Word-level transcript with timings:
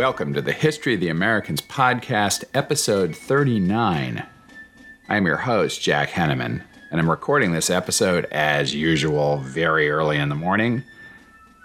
Welcome 0.00 0.32
to 0.32 0.40
the 0.40 0.54
History 0.54 0.94
of 0.94 1.00
the 1.00 1.10
Americans 1.10 1.60
podcast, 1.60 2.44
episode 2.54 3.14
39. 3.14 4.26
I'm 5.10 5.26
your 5.26 5.36
host, 5.36 5.82
Jack 5.82 6.08
Henneman, 6.08 6.62
and 6.90 6.98
I'm 6.98 7.10
recording 7.10 7.52
this 7.52 7.68
episode 7.68 8.24
as 8.32 8.74
usual 8.74 9.36
very 9.40 9.90
early 9.90 10.16
in 10.16 10.30
the 10.30 10.34
morning 10.34 10.84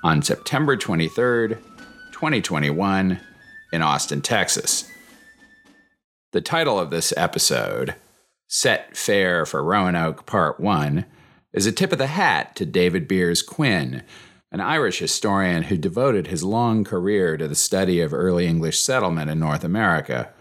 on 0.03 0.21
September 0.21 0.75
23rd, 0.75 1.61
2021, 2.11 3.21
in 3.71 3.81
Austin, 3.81 4.21
Texas. 4.21 4.91
The 6.33 6.41
title 6.41 6.77
of 6.77 6.89
this 6.89 7.13
episode, 7.15 7.95
Set 8.49 8.97
Fair 8.97 9.45
for 9.45 9.63
Roanoke 9.63 10.25
Part 10.25 10.59
1, 10.59 11.05
is 11.53 11.65
a 11.65 11.71
tip 11.71 11.93
of 11.93 11.99
the 11.99 12.07
hat 12.07 12.53
to 12.57 12.65
David 12.65 13.07
Beers 13.07 13.41
Quinn 13.41 14.03
an 14.51 14.61
Irish 14.61 14.99
historian 14.99 15.63
who 15.63 15.77
devoted 15.77 16.27
his 16.27 16.43
long 16.43 16.83
career 16.83 17.37
to 17.37 17.47
the 17.47 17.55
study 17.55 17.99
of 18.01 18.13
early 18.13 18.47
English 18.47 18.79
settlement 18.79 19.29
in 19.29 19.39
North 19.39 19.63
America. 19.63 20.31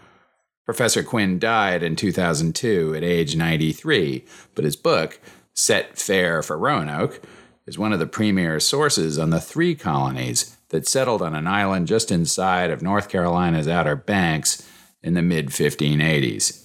Professor 0.65 1.03
Quinn 1.03 1.37
died 1.37 1.83
in 1.83 1.95
2002 1.95 2.95
at 2.95 3.03
age 3.03 3.35
93, 3.35 4.25
but 4.55 4.65
his 4.65 4.75
book, 4.75 5.19
Set 5.53 5.97
Fair 5.97 6.41
for 6.41 6.57
Roanoke, 6.57 7.21
is 7.67 7.77
one 7.77 7.93
of 7.93 7.99
the 7.99 8.07
premier 8.07 8.59
sources 8.59 9.17
on 9.17 9.29
the 9.29 9.41
three 9.41 9.75
colonies 9.75 10.57
that 10.69 10.87
settled 10.87 11.21
on 11.21 11.35
an 11.35 11.47
island 11.47 11.87
just 11.87 12.11
inside 12.11 12.69
of 12.69 12.81
North 12.81 13.09
Carolina's 13.09 13.67
Outer 13.67 13.95
Banks 13.95 14.67
in 15.01 15.13
the 15.13 15.21
mid 15.21 15.47
1580s. 15.49 16.63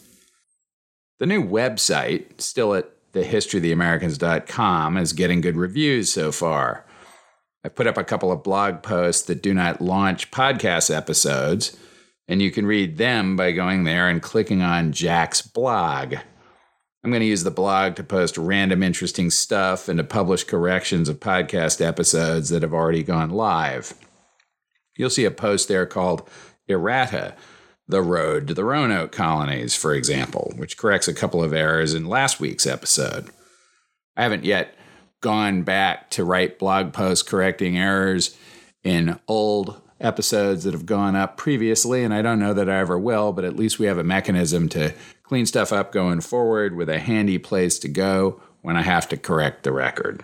The 1.18 1.26
new 1.26 1.46
website, 1.46 2.40
still 2.40 2.74
at 2.74 2.90
thehistoryoftheamericans.com, 3.12 4.96
is 4.96 5.12
getting 5.12 5.42
good 5.42 5.56
reviews 5.56 6.10
so 6.12 6.32
far. 6.32 6.86
I've 7.64 7.74
put 7.74 7.86
up 7.86 7.98
a 7.98 8.04
couple 8.04 8.32
of 8.32 8.42
blog 8.42 8.82
posts 8.82 9.22
that 9.22 9.42
do 9.42 9.52
not 9.52 9.80
launch 9.80 10.30
podcast 10.30 10.94
episodes, 10.94 11.76
and 12.26 12.40
you 12.40 12.50
can 12.50 12.64
read 12.64 12.96
them 12.96 13.36
by 13.36 13.52
going 13.52 13.84
there 13.84 14.08
and 14.08 14.22
clicking 14.22 14.62
on 14.62 14.92
Jack's 14.92 15.42
blog. 15.42 16.14
I'm 17.02 17.10
going 17.10 17.20
to 17.20 17.26
use 17.26 17.44
the 17.44 17.50
blog 17.50 17.96
to 17.96 18.04
post 18.04 18.38
random 18.38 18.82
interesting 18.82 19.30
stuff 19.30 19.88
and 19.88 19.98
to 19.98 20.04
publish 20.04 20.44
corrections 20.44 21.08
of 21.08 21.20
podcast 21.20 21.84
episodes 21.84 22.50
that 22.50 22.62
have 22.62 22.74
already 22.74 23.02
gone 23.02 23.30
live. 23.30 23.94
You'll 24.96 25.10
see 25.10 25.24
a 25.24 25.30
post 25.30 25.68
there 25.68 25.86
called 25.86 26.28
Errata, 26.68 27.34
the 27.88 28.02
Road 28.02 28.46
to 28.48 28.54
the 28.54 28.64
Roanoke 28.64 29.12
Colonies, 29.12 29.74
for 29.74 29.94
example, 29.94 30.52
which 30.56 30.76
corrects 30.76 31.08
a 31.08 31.14
couple 31.14 31.42
of 31.42 31.52
errors 31.52 31.94
in 31.94 32.06
last 32.06 32.38
week's 32.38 32.66
episode. 32.66 33.28
I 34.16 34.22
haven't 34.22 34.44
yet 34.44 34.74
gone 35.20 35.62
back 35.62 36.10
to 36.10 36.24
write 36.24 36.58
blog 36.58 36.92
posts 36.92 37.28
correcting 37.28 37.76
errors 37.76 38.36
in 38.82 39.18
old 39.28 39.80
episodes 40.00 40.64
that 40.64 40.72
have 40.72 40.86
gone 40.86 41.14
up 41.14 41.36
previously, 41.36 42.02
and 42.02 42.14
I 42.14 42.22
don't 42.22 42.38
know 42.38 42.54
that 42.54 42.70
I 42.70 42.78
ever 42.78 42.98
will, 42.98 43.32
but 43.32 43.44
at 43.44 43.56
least 43.56 43.78
we 43.78 43.86
have 43.86 43.98
a 43.98 44.04
mechanism 44.04 44.68
to 44.70 44.94
clean 45.22 45.46
stuff 45.46 45.72
up 45.72 45.92
going 45.92 46.20
forward 46.20 46.74
with 46.74 46.88
a 46.88 46.98
handy 46.98 47.38
place 47.38 47.78
to 47.80 47.88
go 47.88 48.40
when 48.62 48.76
I 48.76 48.82
have 48.82 49.08
to 49.10 49.16
correct 49.16 49.62
the 49.62 49.72
record. 49.72 50.22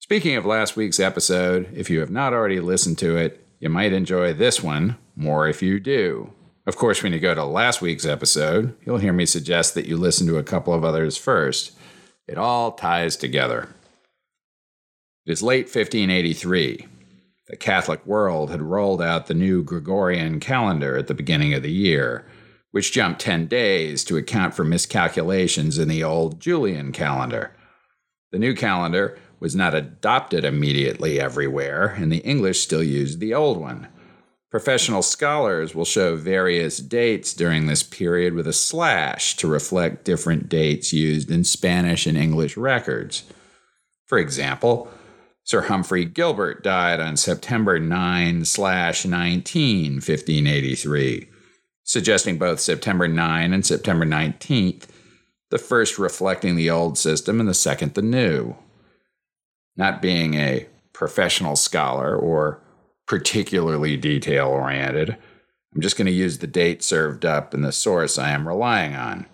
Speaking 0.00 0.36
of 0.36 0.44
last 0.44 0.76
week's 0.76 1.00
episode, 1.00 1.68
if 1.74 1.88
you 1.88 2.00
have 2.00 2.10
not 2.10 2.32
already 2.32 2.60
listened 2.60 2.98
to 2.98 3.16
it, 3.16 3.46
you 3.60 3.68
might 3.68 3.92
enjoy 3.92 4.32
this 4.32 4.62
one 4.62 4.98
more 5.16 5.48
if 5.48 5.62
you 5.62 5.78
do. 5.80 6.32
Of 6.66 6.76
course, 6.76 7.02
when 7.02 7.12
you 7.12 7.20
go 7.20 7.34
to 7.34 7.44
last 7.44 7.80
week's 7.80 8.04
episode, 8.04 8.76
you'll 8.84 8.98
hear 8.98 9.12
me 9.12 9.26
suggest 9.26 9.74
that 9.74 9.86
you 9.86 9.96
listen 9.96 10.26
to 10.26 10.38
a 10.38 10.42
couple 10.42 10.74
of 10.74 10.84
others 10.84 11.16
first. 11.16 11.72
It 12.28 12.38
all 12.38 12.72
ties 12.72 13.16
together. 13.16 13.68
It 15.26 15.32
is 15.32 15.42
late 15.42 15.66
1583. 15.66 16.86
The 17.48 17.56
Catholic 17.56 18.06
world 18.06 18.50
had 18.50 18.62
rolled 18.62 19.02
out 19.02 19.26
the 19.26 19.34
new 19.34 19.62
Gregorian 19.62 20.40
calendar 20.40 20.96
at 20.96 21.08
the 21.08 21.14
beginning 21.14 21.52
of 21.52 21.62
the 21.62 21.72
year, 21.72 22.24
which 22.70 22.92
jumped 22.92 23.20
10 23.20 23.46
days 23.46 24.04
to 24.04 24.16
account 24.16 24.54
for 24.54 24.64
miscalculations 24.64 25.78
in 25.78 25.88
the 25.88 26.02
old 26.02 26.40
Julian 26.40 26.92
calendar. 26.92 27.54
The 28.30 28.38
new 28.38 28.54
calendar 28.54 29.18
was 29.40 29.54
not 29.54 29.74
adopted 29.74 30.44
immediately 30.44 31.20
everywhere, 31.20 31.88
and 31.88 32.10
the 32.10 32.18
English 32.18 32.60
still 32.60 32.82
used 32.82 33.20
the 33.20 33.34
old 33.34 33.58
one. 33.58 33.88
Professional 34.52 35.00
scholars 35.00 35.74
will 35.74 35.86
show 35.86 36.14
various 36.14 36.76
dates 36.76 37.32
during 37.32 37.66
this 37.66 37.82
period 37.82 38.34
with 38.34 38.46
a 38.46 38.52
slash 38.52 39.34
to 39.36 39.48
reflect 39.48 40.04
different 40.04 40.50
dates 40.50 40.92
used 40.92 41.30
in 41.30 41.42
Spanish 41.42 42.06
and 42.06 42.18
English 42.18 42.58
records. 42.58 43.24
For 44.04 44.18
example, 44.18 44.90
Sir 45.42 45.62
Humphrey 45.62 46.04
Gilbert 46.04 46.62
died 46.62 47.00
on 47.00 47.16
September 47.16 47.78
9 47.78 48.44
19, 48.44 49.92
1583, 49.94 51.28
suggesting 51.82 52.36
both 52.36 52.60
September 52.60 53.08
9 53.08 53.54
and 53.54 53.64
September 53.64 54.04
19th, 54.04 54.86
the 55.48 55.56
first 55.56 55.98
reflecting 55.98 56.56
the 56.56 56.68
old 56.68 56.98
system 56.98 57.40
and 57.40 57.48
the 57.48 57.54
second 57.54 57.94
the 57.94 58.02
new. 58.02 58.54
Not 59.78 60.02
being 60.02 60.34
a 60.34 60.66
professional 60.92 61.56
scholar 61.56 62.14
or 62.14 62.61
particularly 63.06 63.96
detail 63.96 64.48
oriented. 64.48 65.16
I'm 65.74 65.80
just 65.80 65.96
going 65.96 66.06
to 66.06 66.12
use 66.12 66.38
the 66.38 66.46
date 66.46 66.82
served 66.82 67.24
up 67.24 67.54
in 67.54 67.62
the 67.62 67.72
source 67.72 68.18
I 68.18 68.30
am 68.30 68.46
relying 68.46 68.94
on. 68.94 69.26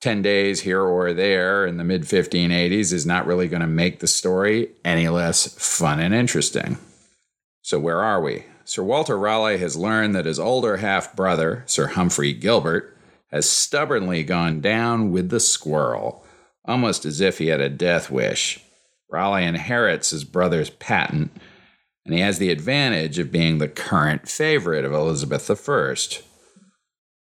10 0.00 0.22
days 0.22 0.60
here 0.60 0.82
or 0.82 1.12
there 1.12 1.66
in 1.66 1.78
the 1.78 1.84
mid 1.84 2.02
1580s 2.02 2.92
is 2.92 3.06
not 3.06 3.26
really 3.26 3.48
going 3.48 3.62
to 3.62 3.66
make 3.66 4.00
the 4.00 4.06
story 4.06 4.70
any 4.84 5.08
less 5.08 5.54
fun 5.54 6.00
and 6.00 6.14
interesting. 6.14 6.78
So, 7.62 7.78
where 7.80 8.02
are 8.02 8.20
we? 8.20 8.44
Sir 8.64 8.82
Walter 8.82 9.18
Raleigh 9.18 9.58
has 9.58 9.76
learned 9.76 10.14
that 10.14 10.26
his 10.26 10.38
older 10.38 10.78
half 10.78 11.14
brother, 11.16 11.62
Sir 11.66 11.88
Humphrey 11.88 12.32
Gilbert, 12.32 12.96
has 13.30 13.48
stubbornly 13.48 14.22
gone 14.22 14.60
down 14.60 15.10
with 15.10 15.30
the 15.30 15.40
squirrel, 15.40 16.24
almost 16.64 17.04
as 17.04 17.20
if 17.20 17.38
he 17.38 17.46
had 17.46 17.60
a 17.60 17.68
death 17.68 18.10
wish. 18.10 18.60
Raleigh 19.10 19.44
inherits 19.44 20.10
his 20.10 20.24
brother's 20.24 20.70
patent 20.70 21.30
and 22.06 22.14
he 22.14 22.20
has 22.20 22.38
the 22.38 22.50
advantage 22.50 23.18
of 23.18 23.32
being 23.32 23.58
the 23.58 23.68
current 23.68 24.28
favorite 24.28 24.84
of 24.84 24.92
Elizabeth 24.92 25.50
I. 25.50 25.94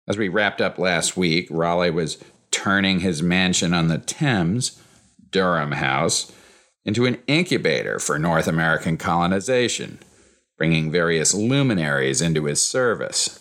As 0.09 0.17
we 0.17 0.31
wrapped 0.31 0.63
up 0.63 0.79
last 0.79 1.15
week, 1.15 1.47
Raleigh 1.51 1.91
was 1.91 2.25
turning 2.51 3.01
his 3.01 3.23
mansion 3.23 3.75
on 3.75 3.89
the 3.89 3.99
Thames, 3.99 4.81
Durham 5.31 5.73
House, 5.73 6.33
into 6.87 7.05
an 7.05 7.19
incubator 7.27 7.99
for 7.99 8.19
North 8.19 8.49
American 8.49 8.97
colonization, 8.97 9.99
bringing 10.57 10.91
various 10.91 11.35
luminaries 11.35 12.23
into 12.23 12.47
his 12.47 12.63
service. 12.63 13.39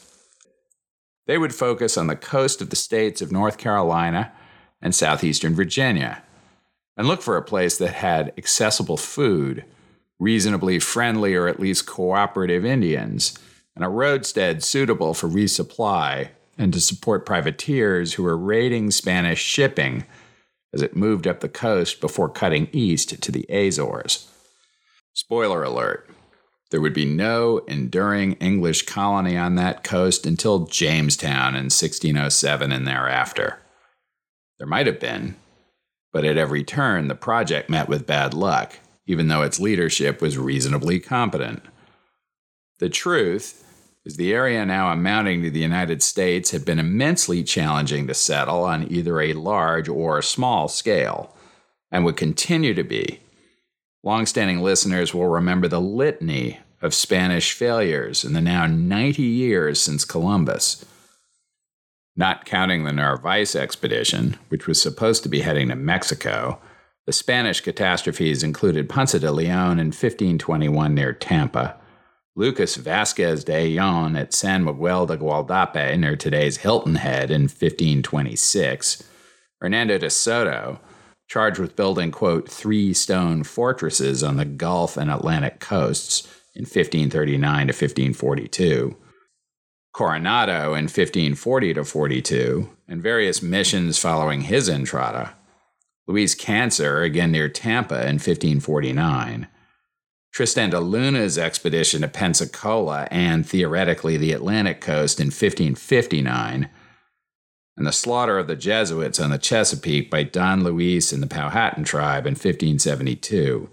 They 1.27 1.37
would 1.37 1.55
focus 1.55 1.97
on 1.97 2.07
the 2.07 2.15
coast 2.17 2.61
of 2.61 2.71
the 2.71 2.75
states 2.75 3.21
of 3.21 3.31
North 3.31 3.57
Carolina 3.57 4.33
and 4.81 4.93
southeastern 4.93 5.55
Virginia, 5.55 6.23
and 6.97 7.07
look 7.07 7.21
for 7.21 7.37
a 7.37 7.41
place 7.41 7.77
that 7.77 7.93
had 7.93 8.33
accessible 8.37 8.97
food 8.97 9.63
reasonably 10.21 10.77
friendly 10.77 11.33
or 11.33 11.47
at 11.47 11.59
least 11.59 11.87
cooperative 11.87 12.63
Indians, 12.63 13.37
and 13.75 13.83
a 13.83 13.87
roadstead 13.87 14.61
suitable 14.61 15.15
for 15.15 15.27
resupply 15.27 16.29
and 16.57 16.71
to 16.71 16.79
support 16.79 17.25
privateers 17.25 18.13
who 18.13 18.23
were 18.23 18.37
raiding 18.37 18.91
Spanish 18.91 19.41
shipping 19.41 20.05
as 20.73 20.81
it 20.81 20.95
moved 20.95 21.25
up 21.25 21.39
the 21.39 21.49
coast 21.49 21.99
before 21.99 22.29
cutting 22.29 22.69
east 22.71 23.19
to 23.21 23.31
the 23.31 23.45
Azores. 23.49 24.29
Spoiler 25.13 25.63
alert 25.63 26.07
there 26.69 26.79
would 26.79 26.93
be 26.93 27.05
no 27.05 27.57
enduring 27.67 28.33
English 28.33 28.83
colony 28.83 29.35
on 29.35 29.55
that 29.55 29.83
coast 29.83 30.25
until 30.25 30.67
Jamestown 30.67 31.49
in 31.49 31.65
1607 31.65 32.71
and 32.71 32.87
thereafter. 32.87 33.59
There 34.57 34.67
might 34.67 34.87
have 34.87 34.99
been, 34.99 35.35
but 36.13 36.23
at 36.23 36.37
every 36.37 36.63
turn 36.63 37.09
the 37.09 37.15
project 37.15 37.69
met 37.69 37.89
with 37.89 38.07
bad 38.07 38.33
luck 38.33 38.77
even 39.11 39.27
though 39.27 39.41
its 39.41 39.59
leadership 39.59 40.21
was 40.21 40.37
reasonably 40.37 40.97
competent. 40.97 41.61
The 42.79 42.87
truth 42.87 43.61
is, 44.05 44.15
the 44.15 44.33
area 44.33 44.65
now 44.65 44.91
amounting 44.91 45.43
to 45.43 45.51
the 45.51 45.59
United 45.59 46.01
States 46.01 46.51
had 46.51 46.63
been 46.63 46.79
immensely 46.79 47.43
challenging 47.43 48.07
to 48.07 48.13
settle 48.13 48.63
on 48.63 48.89
either 48.89 49.19
a 49.19 49.33
large 49.33 49.89
or 49.89 50.21
small 50.21 50.69
scale, 50.69 51.35
and 51.91 52.05
would 52.05 52.15
continue 52.15 52.73
to 52.73 52.83
be. 52.85 53.19
Longstanding 54.01 54.61
listeners 54.61 55.13
will 55.13 55.27
remember 55.27 55.67
the 55.67 55.81
litany 55.81 56.59
of 56.81 56.93
Spanish 56.93 57.51
failures 57.51 58.23
in 58.23 58.31
the 58.31 58.41
now 58.41 58.65
90 58.65 59.21
years 59.21 59.81
since 59.81 60.05
Columbus. 60.05 60.85
Not 62.15 62.45
counting 62.45 62.85
the 62.85 62.93
Narvaez 62.93 63.57
expedition, 63.57 64.37
which 64.47 64.67
was 64.67 64.81
supposed 64.81 65.21
to 65.23 65.29
be 65.29 65.41
heading 65.41 65.67
to 65.67 65.75
Mexico, 65.75 66.59
the 67.11 67.17
Spanish 67.17 67.59
catastrophes 67.59 68.41
included 68.41 68.87
Ponce 68.87 69.11
de 69.11 69.29
Leon 69.29 69.81
in 69.81 69.87
1521 69.87 70.95
near 70.95 71.11
Tampa, 71.11 71.75
Lucas 72.37 72.77
Vasquez 72.77 73.43
de 73.43 73.51
Ayllon 73.51 74.15
at 74.15 74.33
San 74.33 74.63
Miguel 74.63 75.07
de 75.07 75.17
Gualdape 75.17 75.99
near 75.99 76.15
today's 76.15 76.59
Hilton 76.59 76.95
Head 76.95 77.29
in 77.29 77.41
1526, 77.41 79.03
Hernando 79.59 79.97
de 79.97 80.09
Soto, 80.09 80.79
charged 81.27 81.59
with 81.59 81.75
building, 81.75 82.11
quote, 82.11 82.47
three 82.47 82.93
stone 82.93 83.43
fortresses 83.43 84.23
on 84.23 84.37
the 84.37 84.45
Gulf 84.45 84.95
and 84.95 85.11
Atlantic 85.11 85.59
coasts 85.59 86.25
in 86.55 86.61
1539 86.61 87.41
to 87.67 87.73
1542, 87.73 88.95
Coronado 89.91 90.75
in 90.75 90.85
1540 90.85 91.73
to 91.73 91.83
42, 91.83 92.69
and 92.87 93.03
various 93.03 93.41
missions 93.41 93.97
following 93.97 94.43
his 94.43 94.69
entrada. 94.69 95.35
Luis 96.07 96.35
Cancer, 96.35 97.01
again 97.01 97.31
near 97.31 97.49
Tampa 97.49 98.01
in 98.01 98.15
1549. 98.15 99.47
Tristan 100.33 100.69
da 100.69 100.79
Luna's 100.79 101.37
expedition 101.37 102.01
to 102.01 102.07
Pensacola 102.07 103.07
and 103.11 103.45
theoretically 103.45 104.17
the 104.17 104.31
Atlantic 104.31 104.79
coast 104.79 105.19
in 105.19 105.27
1559, 105.27 106.69
and 107.77 107.87
the 107.87 107.91
slaughter 107.91 108.37
of 108.37 108.47
the 108.47 108.55
Jesuits 108.55 109.19
on 109.19 109.29
the 109.29 109.37
Chesapeake 109.37 110.09
by 110.09 110.23
Don 110.23 110.63
Luis 110.63 111.11
and 111.11 111.21
the 111.21 111.27
Powhatan 111.27 111.83
tribe 111.83 112.25
in 112.25 112.31
1572. 112.31 113.69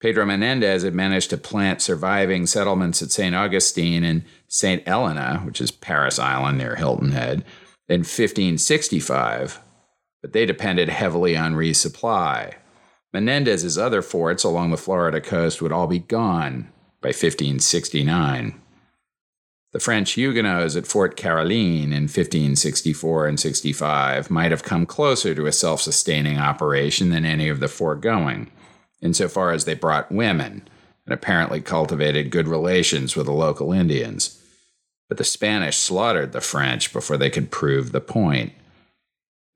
Pedro 0.00 0.24
Menendez 0.24 0.82
had 0.82 0.94
managed 0.94 1.30
to 1.30 1.36
plant 1.36 1.82
surviving 1.82 2.46
settlements 2.46 3.02
at 3.02 3.10
St. 3.10 3.34
Augustine 3.34 4.02
and 4.02 4.24
St. 4.48 4.86
Helena, 4.86 5.42
which 5.44 5.60
is 5.60 5.70
Parris 5.70 6.18
Island 6.18 6.58
near 6.58 6.76
Hilton 6.76 7.12
Head, 7.12 7.44
in 7.88 8.00
1565, 8.00 9.60
but 10.22 10.32
they 10.32 10.46
depended 10.46 10.88
heavily 10.88 11.36
on 11.36 11.54
resupply. 11.54 12.54
Menendez's 13.12 13.76
other 13.76 14.02
forts 14.02 14.44
along 14.44 14.70
the 14.70 14.76
Florida 14.76 15.20
coast 15.20 15.60
would 15.60 15.72
all 15.72 15.86
be 15.86 15.98
gone 15.98 16.70
by 17.00 17.08
1569. 17.08 18.60
The 19.72 19.80
French 19.80 20.12
Huguenots 20.12 20.74
at 20.74 20.86
Fort 20.86 21.16
Caroline 21.16 21.92
in 21.92 22.04
1564 22.04 23.26
and 23.26 23.38
65 23.38 24.30
might 24.30 24.50
have 24.50 24.64
come 24.64 24.84
closer 24.84 25.34
to 25.34 25.46
a 25.46 25.52
self 25.52 25.80
sustaining 25.80 26.38
operation 26.38 27.10
than 27.10 27.24
any 27.24 27.48
of 27.48 27.60
the 27.60 27.68
foregoing, 27.68 28.50
insofar 29.00 29.52
as 29.52 29.64
they 29.64 29.74
brought 29.74 30.10
women 30.10 30.68
and 31.06 31.14
apparently 31.14 31.60
cultivated 31.60 32.30
good 32.30 32.48
relations 32.48 33.14
with 33.14 33.26
the 33.26 33.32
local 33.32 33.72
Indians. 33.72 34.42
But 35.08 35.18
the 35.18 35.24
Spanish 35.24 35.76
slaughtered 35.76 36.32
the 36.32 36.40
French 36.40 36.92
before 36.92 37.16
they 37.16 37.30
could 37.30 37.50
prove 37.50 37.92
the 37.92 38.00
point. 38.00 38.52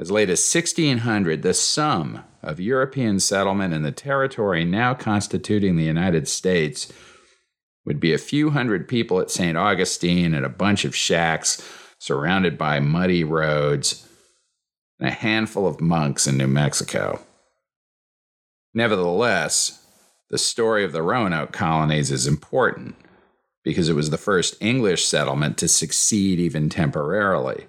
As 0.04 0.10
late 0.10 0.28
as 0.28 0.54
1600, 0.54 1.40
the 1.40 1.54
sum 1.54 2.24
of 2.42 2.60
European 2.60 3.18
settlement 3.18 3.72
in 3.72 3.84
the 3.84 3.90
territory 3.90 4.62
now 4.62 4.92
constituting 4.92 5.76
the 5.76 5.84
United 5.84 6.28
States 6.28 6.92
would 7.86 8.00
be 8.00 8.12
a 8.12 8.18
few 8.18 8.50
hundred 8.50 8.86
people 8.86 9.18
at 9.18 9.30
St. 9.30 9.56
Augustine 9.56 10.34
and 10.34 10.44
a 10.44 10.50
bunch 10.50 10.84
of 10.84 10.94
shacks 10.94 11.66
surrounded 11.98 12.58
by 12.58 12.80
muddy 12.80 13.24
roads 13.24 14.06
and 15.00 15.08
a 15.08 15.10
handful 15.10 15.66
of 15.66 15.80
monks 15.80 16.26
in 16.26 16.36
New 16.36 16.48
Mexico. 16.48 17.20
Nevertheless, 18.74 19.86
the 20.28 20.36
story 20.36 20.84
of 20.84 20.92
the 20.92 21.00
Roanoke 21.00 21.52
colonies 21.52 22.10
is 22.10 22.26
important 22.26 22.94
because 23.62 23.88
it 23.88 23.96
was 23.96 24.10
the 24.10 24.18
first 24.18 24.54
English 24.60 25.06
settlement 25.06 25.56
to 25.56 25.66
succeed 25.66 26.38
even 26.38 26.68
temporarily 26.68 27.68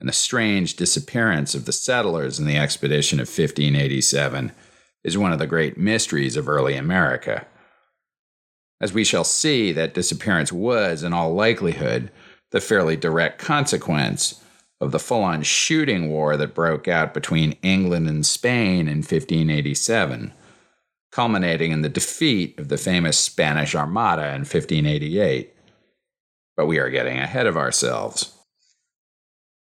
and 0.00 0.08
the 0.08 0.14
strange 0.14 0.76
disappearance 0.76 1.54
of 1.54 1.66
the 1.66 1.72
settlers 1.72 2.38
in 2.38 2.46
the 2.46 2.56
expedition 2.56 3.20
of 3.20 3.28
1587 3.28 4.52
is 5.04 5.16
one 5.16 5.32
of 5.32 5.38
the 5.38 5.46
great 5.46 5.76
mysteries 5.76 6.36
of 6.36 6.48
early 6.48 6.74
America. 6.74 7.46
As 8.80 8.94
we 8.94 9.04
shall 9.04 9.24
see, 9.24 9.72
that 9.72 9.94
disappearance 9.94 10.50
was, 10.50 11.02
in 11.02 11.12
all 11.12 11.34
likelihood, 11.34 12.10
the 12.50 12.60
fairly 12.60 12.96
direct 12.96 13.38
consequence 13.38 14.42
of 14.80 14.90
the 14.90 14.98
full 14.98 15.22
on 15.22 15.42
shooting 15.42 16.08
war 16.08 16.38
that 16.38 16.54
broke 16.54 16.88
out 16.88 17.12
between 17.12 17.58
England 17.62 18.08
and 18.08 18.24
Spain 18.24 18.88
in 18.88 18.98
1587, 18.98 20.32
culminating 21.12 21.72
in 21.72 21.82
the 21.82 21.90
defeat 21.90 22.58
of 22.58 22.68
the 22.68 22.78
famous 22.78 23.18
Spanish 23.18 23.74
Armada 23.74 24.28
in 24.28 24.40
1588. 24.40 25.54
But 26.56 26.66
we 26.66 26.78
are 26.78 26.88
getting 26.88 27.18
ahead 27.18 27.46
of 27.46 27.58
ourselves. 27.58 28.34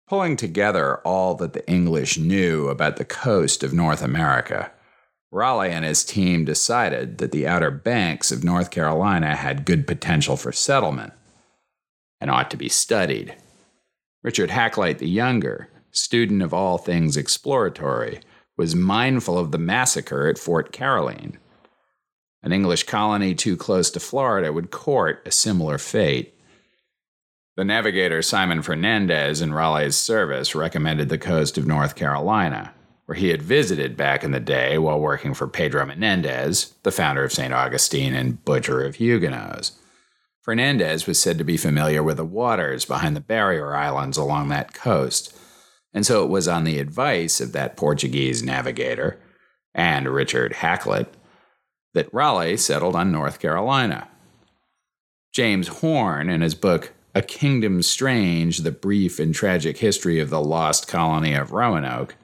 Pulling 0.07 0.37
together 0.37 0.99
all 0.99 1.35
that 1.37 1.55
the 1.55 1.67
English 1.69 2.19
knew 2.19 2.69
about 2.69 2.97
the 2.97 3.05
coast 3.05 3.63
of 3.63 3.73
North 3.73 4.03
America, 4.03 4.71
Raleigh 5.31 5.71
and 5.73 5.85
his 5.85 6.05
team 6.05 6.45
decided 6.45 7.19
that 7.19 7.33
the 7.33 7.47
Outer 7.47 7.71
Banks 7.71 8.31
of 8.31 8.45
North 8.45 8.71
Carolina 8.71 9.35
had 9.35 9.65
good 9.65 9.87
potential 9.87 10.37
for 10.37 10.53
settlement 10.53 11.13
and 12.21 12.31
ought 12.31 12.51
to 12.51 12.57
be 12.57 12.69
studied. 12.69 13.35
Richard 14.23 14.51
Hakluyt 14.51 14.99
the 14.99 15.09
Younger, 15.09 15.69
student 15.91 16.43
of 16.43 16.55
all 16.55 16.79
things 16.79 17.17
exploratory, 17.17 18.21
was 18.57 18.77
mindful 18.77 19.39
of 19.39 19.53
the 19.53 19.59
massacre 19.59 20.29
at 20.29 20.39
Fort 20.39 20.71
Caroline. 20.71 21.39
An 22.43 22.53
English 22.53 22.85
colony 22.85 23.35
too 23.35 23.57
close 23.57 23.91
to 23.91 24.01
Florida 24.01 24.53
would 24.53 24.71
court 24.71 25.23
a 25.27 25.31
similar 25.31 25.79
fate. 25.79 26.34
The 27.57 27.65
navigator 27.65 28.21
Simon 28.21 28.63
Fernandez 28.63 29.41
in 29.41 29.55
Raleigh's 29.55 29.97
service 29.97 30.57
recommended 30.57 31.09
the 31.09 31.19
coast 31.19 31.57
of 31.57 31.69
North 31.69 31.95
Carolina, 31.95 32.75
where 33.07 33.15
he 33.15 33.29
had 33.29 33.43
visited 33.43 33.97
back 33.97 34.25
in 34.25 34.33
the 34.33 34.41
day 34.41 34.77
while 34.77 34.99
working 34.99 35.35
for 35.35 35.47
Pedro 35.47 35.87
Menendez, 35.87 36.75
the 36.83 36.91
founder 36.91 37.23
of 37.23 37.33
St. 37.33 37.55
Augustine 37.55 38.13
and 38.13 38.45
butcher 38.45 38.83
of 38.83 38.97
Huguenots. 38.97 39.79
Fernandez 40.43 41.07
was 41.07 41.23
said 41.23 41.39
to 41.39 41.45
be 41.45 41.57
familiar 41.57 42.03
with 42.03 42.17
the 42.17 42.25
waters 42.25 42.85
behind 42.85 43.15
the 43.15 43.21
barrier 43.21 43.77
islands 43.77 44.17
along 44.17 44.49
that 44.49 44.75
coast, 44.75 45.33
and 45.93 46.05
so 46.05 46.25
it 46.25 46.31
was 46.31 46.49
on 46.49 46.65
the 46.65 46.81
advice 46.81 47.41
of 47.41 47.53
that 47.53 47.77
Portuguese 47.77 48.43
navigator 48.43 49.21
and 49.73 50.09
Richard 50.09 50.55
Hakluyt 50.55 51.07
that 51.95 52.13
Raleigh 52.13 52.57
settled 52.57 52.97
on 52.97 53.13
North 53.13 53.39
Carolina. 53.39 54.09
James 55.33 55.69
Horn, 55.69 56.29
in 56.29 56.41
his 56.41 56.57
book 56.57 56.94
a 57.15 57.23
Kingdom 57.23 57.81
Strange, 57.83 58.59
the 58.59 58.73
brief 58.73 59.21
and 59.21 59.35
tragic 59.35 59.79
history 59.79 60.19
of 60.19 60.31
the 60.31 60.41
lost 60.41 60.89
colony 60.89 61.35
of 61.35 61.53
Roanoke, 61.53 62.17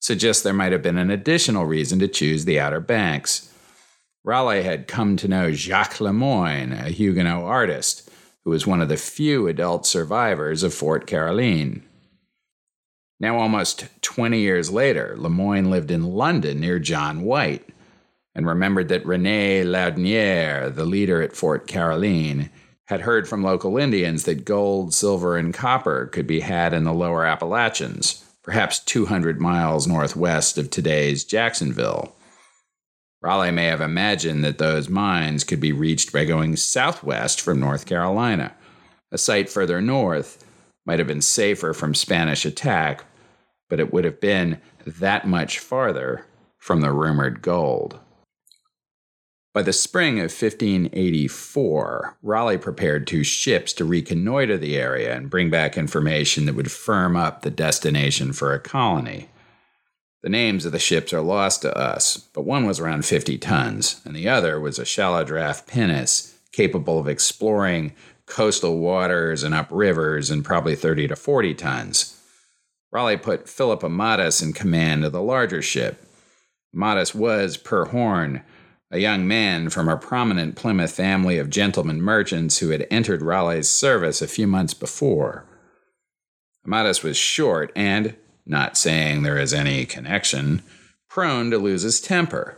suggests 0.00 0.42
there 0.42 0.52
might 0.52 0.72
have 0.72 0.82
been 0.82 0.98
an 0.98 1.10
additional 1.10 1.64
reason 1.64 1.98
to 2.00 2.08
choose 2.08 2.44
the 2.44 2.58
Outer 2.58 2.80
Banks. 2.80 3.50
Raleigh 4.24 4.62
had 4.64 4.88
come 4.88 5.16
to 5.16 5.28
know 5.28 5.52
Jacques 5.52 6.00
Le 6.00 6.12
Moyne, 6.12 6.72
a 6.72 6.90
Huguenot 6.90 7.44
artist, 7.44 8.10
who 8.44 8.50
was 8.50 8.66
one 8.66 8.80
of 8.80 8.88
the 8.88 8.96
few 8.96 9.46
adult 9.46 9.86
survivors 9.86 10.62
of 10.62 10.74
Fort 10.74 11.06
Caroline. 11.06 11.82
Now, 13.20 13.38
almost 13.38 13.86
20 14.02 14.38
years 14.40 14.70
later, 14.70 15.14
Le 15.16 15.30
Moyne 15.30 15.70
lived 15.70 15.90
in 15.90 16.02
London 16.02 16.60
near 16.60 16.78
John 16.78 17.22
White 17.22 17.68
and 18.34 18.46
remembered 18.46 18.88
that 18.88 19.06
Rene 19.06 19.62
Laudonnière, 19.64 20.74
the 20.74 20.84
leader 20.84 21.22
at 21.22 21.36
Fort 21.36 21.66
Caroline, 21.66 22.50
had 22.86 23.02
heard 23.02 23.26
from 23.28 23.42
local 23.42 23.78
Indians 23.78 24.24
that 24.24 24.44
gold, 24.44 24.92
silver, 24.92 25.36
and 25.36 25.54
copper 25.54 26.06
could 26.06 26.26
be 26.26 26.40
had 26.40 26.74
in 26.74 26.84
the 26.84 26.92
lower 26.92 27.24
Appalachians, 27.24 28.24
perhaps 28.42 28.78
200 28.78 29.40
miles 29.40 29.86
northwest 29.86 30.58
of 30.58 30.70
today's 30.70 31.24
Jacksonville. 31.24 32.14
Raleigh 33.22 33.52
may 33.52 33.66
have 33.66 33.80
imagined 33.80 34.44
that 34.44 34.58
those 34.58 34.90
mines 34.90 35.44
could 35.44 35.60
be 35.60 35.72
reached 35.72 36.12
by 36.12 36.26
going 36.26 36.56
southwest 36.56 37.40
from 37.40 37.58
North 37.58 37.86
Carolina. 37.86 38.54
A 39.10 39.16
site 39.16 39.48
further 39.48 39.80
north 39.80 40.44
might 40.84 40.98
have 40.98 41.08
been 41.08 41.22
safer 41.22 41.72
from 41.72 41.94
Spanish 41.94 42.44
attack, 42.44 43.04
but 43.70 43.80
it 43.80 43.94
would 43.94 44.04
have 44.04 44.20
been 44.20 44.60
that 44.84 45.26
much 45.26 45.58
farther 45.58 46.26
from 46.58 46.82
the 46.82 46.92
rumored 46.92 47.40
gold. 47.40 47.98
By 49.54 49.62
the 49.62 49.72
spring 49.72 50.18
of 50.18 50.32
1584, 50.32 52.16
Raleigh 52.24 52.58
prepared 52.58 53.06
two 53.06 53.22
ships 53.22 53.72
to 53.74 53.84
reconnoiter 53.84 54.58
the 54.58 54.76
area 54.76 55.16
and 55.16 55.30
bring 55.30 55.48
back 55.48 55.78
information 55.78 56.46
that 56.46 56.56
would 56.56 56.72
firm 56.72 57.16
up 57.16 57.42
the 57.42 57.52
destination 57.52 58.32
for 58.32 58.52
a 58.52 58.58
colony. 58.58 59.28
The 60.24 60.28
names 60.28 60.66
of 60.66 60.72
the 60.72 60.80
ships 60.80 61.12
are 61.12 61.20
lost 61.20 61.62
to 61.62 61.78
us, 61.78 62.16
but 62.16 62.42
one 62.42 62.66
was 62.66 62.80
around 62.80 63.04
50 63.04 63.38
tons, 63.38 64.00
and 64.04 64.16
the 64.16 64.28
other 64.28 64.58
was 64.58 64.80
a 64.80 64.84
shallow 64.84 65.22
draft 65.22 65.68
pinnace 65.68 66.36
capable 66.50 66.98
of 66.98 67.06
exploring 67.06 67.92
coastal 68.26 68.78
waters 68.78 69.44
and 69.44 69.54
up 69.54 69.68
rivers 69.70 70.30
and 70.30 70.44
probably 70.44 70.74
30 70.74 71.06
to 71.06 71.14
40 71.14 71.54
tons. 71.54 72.20
Raleigh 72.90 73.16
put 73.16 73.48
Philip 73.48 73.82
Amadas 73.82 74.42
in 74.42 74.52
command 74.52 75.04
of 75.04 75.12
the 75.12 75.22
larger 75.22 75.62
ship. 75.62 76.04
Amadas 76.74 77.14
was, 77.14 77.56
per 77.56 77.84
Horn, 77.84 78.42
a 78.94 79.00
young 79.00 79.26
man 79.26 79.68
from 79.68 79.88
a 79.88 79.96
prominent 79.96 80.54
Plymouth 80.54 80.92
family 80.92 81.36
of 81.36 81.50
gentlemen 81.50 82.00
merchants 82.00 82.58
who 82.58 82.70
had 82.70 82.86
entered 82.92 83.22
Raleigh's 83.22 83.68
service 83.68 84.22
a 84.22 84.28
few 84.28 84.46
months 84.46 84.72
before. 84.72 85.44
Amadas 86.64 87.02
was 87.02 87.16
short 87.16 87.72
and, 87.74 88.14
not 88.46 88.76
saying 88.76 89.24
there 89.24 89.36
is 89.36 89.52
any 89.52 89.84
connection, 89.84 90.62
prone 91.08 91.50
to 91.50 91.58
lose 91.58 91.82
his 91.82 92.00
temper. 92.00 92.56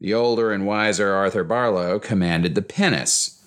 The 0.00 0.12
older 0.12 0.52
and 0.52 0.66
wiser 0.66 1.14
Arthur 1.14 1.44
Barlow 1.44 1.98
commanded 1.98 2.54
the 2.54 2.60
pinnace. 2.60 3.42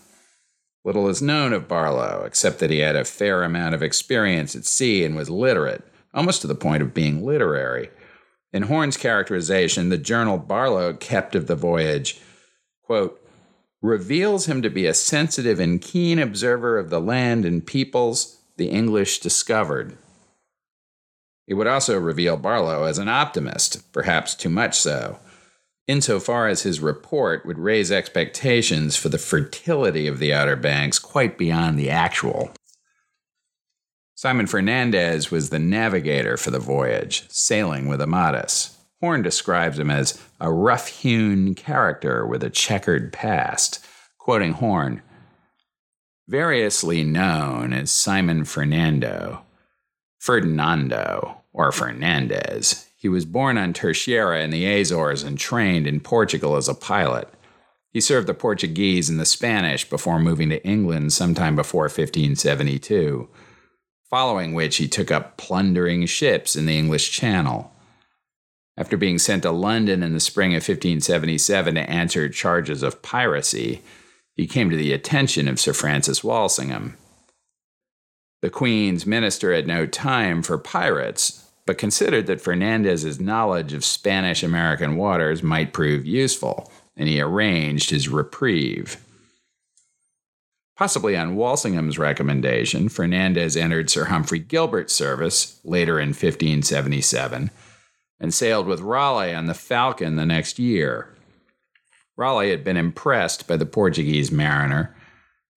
Little 0.84 1.08
is 1.10 1.22
known 1.22 1.54
of 1.54 1.68
Barlow, 1.68 2.24
except 2.26 2.58
that 2.58 2.72
he 2.72 2.80
had 2.80 2.96
a 2.96 3.06
fair 3.06 3.44
amount 3.44 3.76
of 3.76 3.84
experience 3.84 4.56
at 4.56 4.66
sea 4.66 5.04
and 5.04 5.16
was 5.16 5.30
literate, 5.30 5.84
almost 6.16 6.42
to 6.42 6.48
the 6.48 6.56
point 6.56 6.82
of 6.82 6.96
being 6.96 7.24
literary. 7.24 7.92
In 8.54 8.64
Horn's 8.64 8.98
characterization, 8.98 9.90
the 9.90 9.98
journal 9.98 10.38
Barlow 10.38 10.94
kept 10.94 11.36
of 11.36 11.48
the 11.48 11.56
voyage, 11.56 12.20
quote, 12.84 13.22
reveals 13.82 14.48
him 14.48 14.62
to 14.62 14.70
be 14.70 14.86
a 14.86 14.94
sensitive 14.94 15.60
and 15.60 15.82
keen 15.82 16.18
observer 16.18 16.80
of 16.80 16.90
the 16.90 17.02
land 17.02 17.46
and 17.46 17.66
peoples 17.66 18.38
the 18.58 18.70
English 18.70 19.20
discovered. 19.20 19.98
It 21.48 21.54
would 21.54 21.68
also 21.68 21.98
reveal 21.98 22.38
Barlow 22.38 22.84
as 22.84 22.98
an 22.98 23.08
optimist, 23.08 23.92
perhaps 23.94 24.34
too 24.34 24.50
much 24.50 24.78
so, 24.78 25.20
insofar 25.88 26.48
as 26.48 26.64
his 26.64 26.80
report 26.80 27.46
would 27.46 27.60
raise 27.60 27.92
expectations 27.92 28.96
for 28.98 29.10
the 29.10 29.18
fertility 29.18 30.08
of 30.08 30.20
the 30.20 30.34
Outer 30.34 30.56
Banks 30.56 31.00
quite 31.00 31.38
beyond 31.38 31.78
the 31.78 31.90
actual. 31.90 32.52
Simon 34.18 34.48
Fernandez 34.48 35.30
was 35.30 35.52
the 35.52 35.60
navigator 35.60 36.38
for 36.38 36.50
the 36.50 36.58
voyage, 36.58 37.26
sailing 37.30 37.88
with 37.88 38.02
Amadas. 38.02 38.76
Horn 39.00 39.22
describes 39.22 39.78
him 39.78 39.92
as 39.92 40.20
a 40.42 40.52
rough 40.52 40.88
hewn 40.88 41.54
character 41.54 42.26
with 42.26 42.42
a 42.42 42.50
checkered 42.50 43.14
past. 43.14 43.86
Quoting 44.18 44.54
Horn, 44.54 45.04
variously 46.28 47.04
known 47.04 47.74
as 47.74 47.92
Simon 47.92 48.44
Fernando, 48.44 49.44
Ferdinando, 50.18 51.44
or 51.54 51.72
Fernandez, 51.72 52.88
he 52.98 53.08
was 53.08 53.24
born 53.24 53.56
on 53.56 53.72
Terceira 53.72 54.42
in 54.42 54.50
the 54.50 54.66
Azores 54.66 55.22
and 55.22 55.38
trained 55.38 55.86
in 55.86 56.00
Portugal 56.00 56.56
as 56.56 56.68
a 56.68 56.74
pilot. 56.74 57.32
He 57.92 58.02
served 58.02 58.26
the 58.26 58.34
Portuguese 58.34 59.12
and 59.12 59.20
the 59.20 59.28
Spanish 59.28 59.88
before 59.88 60.18
moving 60.18 60.50
to 60.50 60.66
England 60.66 61.14
sometime 61.14 61.56
before 61.56 61.84
1572 61.84 63.30
following 64.10 64.54
which 64.54 64.78
he 64.78 64.88
took 64.88 65.12
up 65.12 65.38
plundering 65.38 66.06
ships 66.06 66.56
in 66.56 66.66
the 66.66 66.78
English 66.78 67.12
Channel. 67.12 67.72
After 68.78 68.96
being 68.96 69.18
sent 69.18 69.44
to 69.44 69.52
London 69.52 70.04
in 70.04 70.14
the 70.14 70.20
spring 70.20 70.52
of 70.52 70.62
1577 70.62 71.76
to 71.76 71.90
answer 71.90 72.30
charges 72.30 72.84
of 72.84 73.02
piracy, 73.02 73.82
he 74.36 74.46
came 74.46 74.70
to 74.70 74.78
the 74.78 74.94
attention 74.94 75.48
of 75.48 75.60
Sir 75.60 75.74
Francis 75.74 76.24
Walsingham. 76.24 76.96
The 78.44 78.52
Queen's 78.52 79.08
minister 79.08 79.52
had 79.52 79.68
no 79.68 79.88
time 79.88 80.44
for 80.44 80.60
pirates, 80.60 81.50
but 81.66 81.80
considered 81.80 82.28
that 82.28 82.40
Fernandez's 82.40 83.20
knowledge 83.20 83.74
of 83.74 83.84
Spanish 83.84 84.44
American 84.44 84.96
waters 84.96 85.42
might 85.42 85.74
prove 85.74 86.06
useful, 86.06 86.72
and 86.96 87.10
he 87.10 87.20
arranged 87.20 87.90
his 87.90 88.08
reprieve. 88.08 89.04
Possibly 90.78 91.18
on 91.18 91.36
Walsingham's 91.36 91.98
recommendation, 91.98 92.88
Fernandez 92.88 93.58
entered 93.58 93.90
Sir 93.90 94.06
Humphrey 94.06 94.38
Gilbert's 94.38 94.94
service 94.94 95.60
later 95.64 96.00
in 96.00 96.10
1577 96.10 97.50
and 98.20 98.34
sailed 98.34 98.68
with 98.68 98.82
Raleigh 98.82 99.34
on 99.34 99.48
the 99.48 99.56
Falcon 99.56 100.18
the 100.18 100.26
next 100.26 100.60
year. 100.60 101.16
Raleigh 102.16 102.52
had 102.52 102.64
been 102.64 102.78
impressed 102.78 103.48
by 103.48 103.58
the 103.58 103.66
Portuguese 103.66 104.32
mariner 104.32 104.96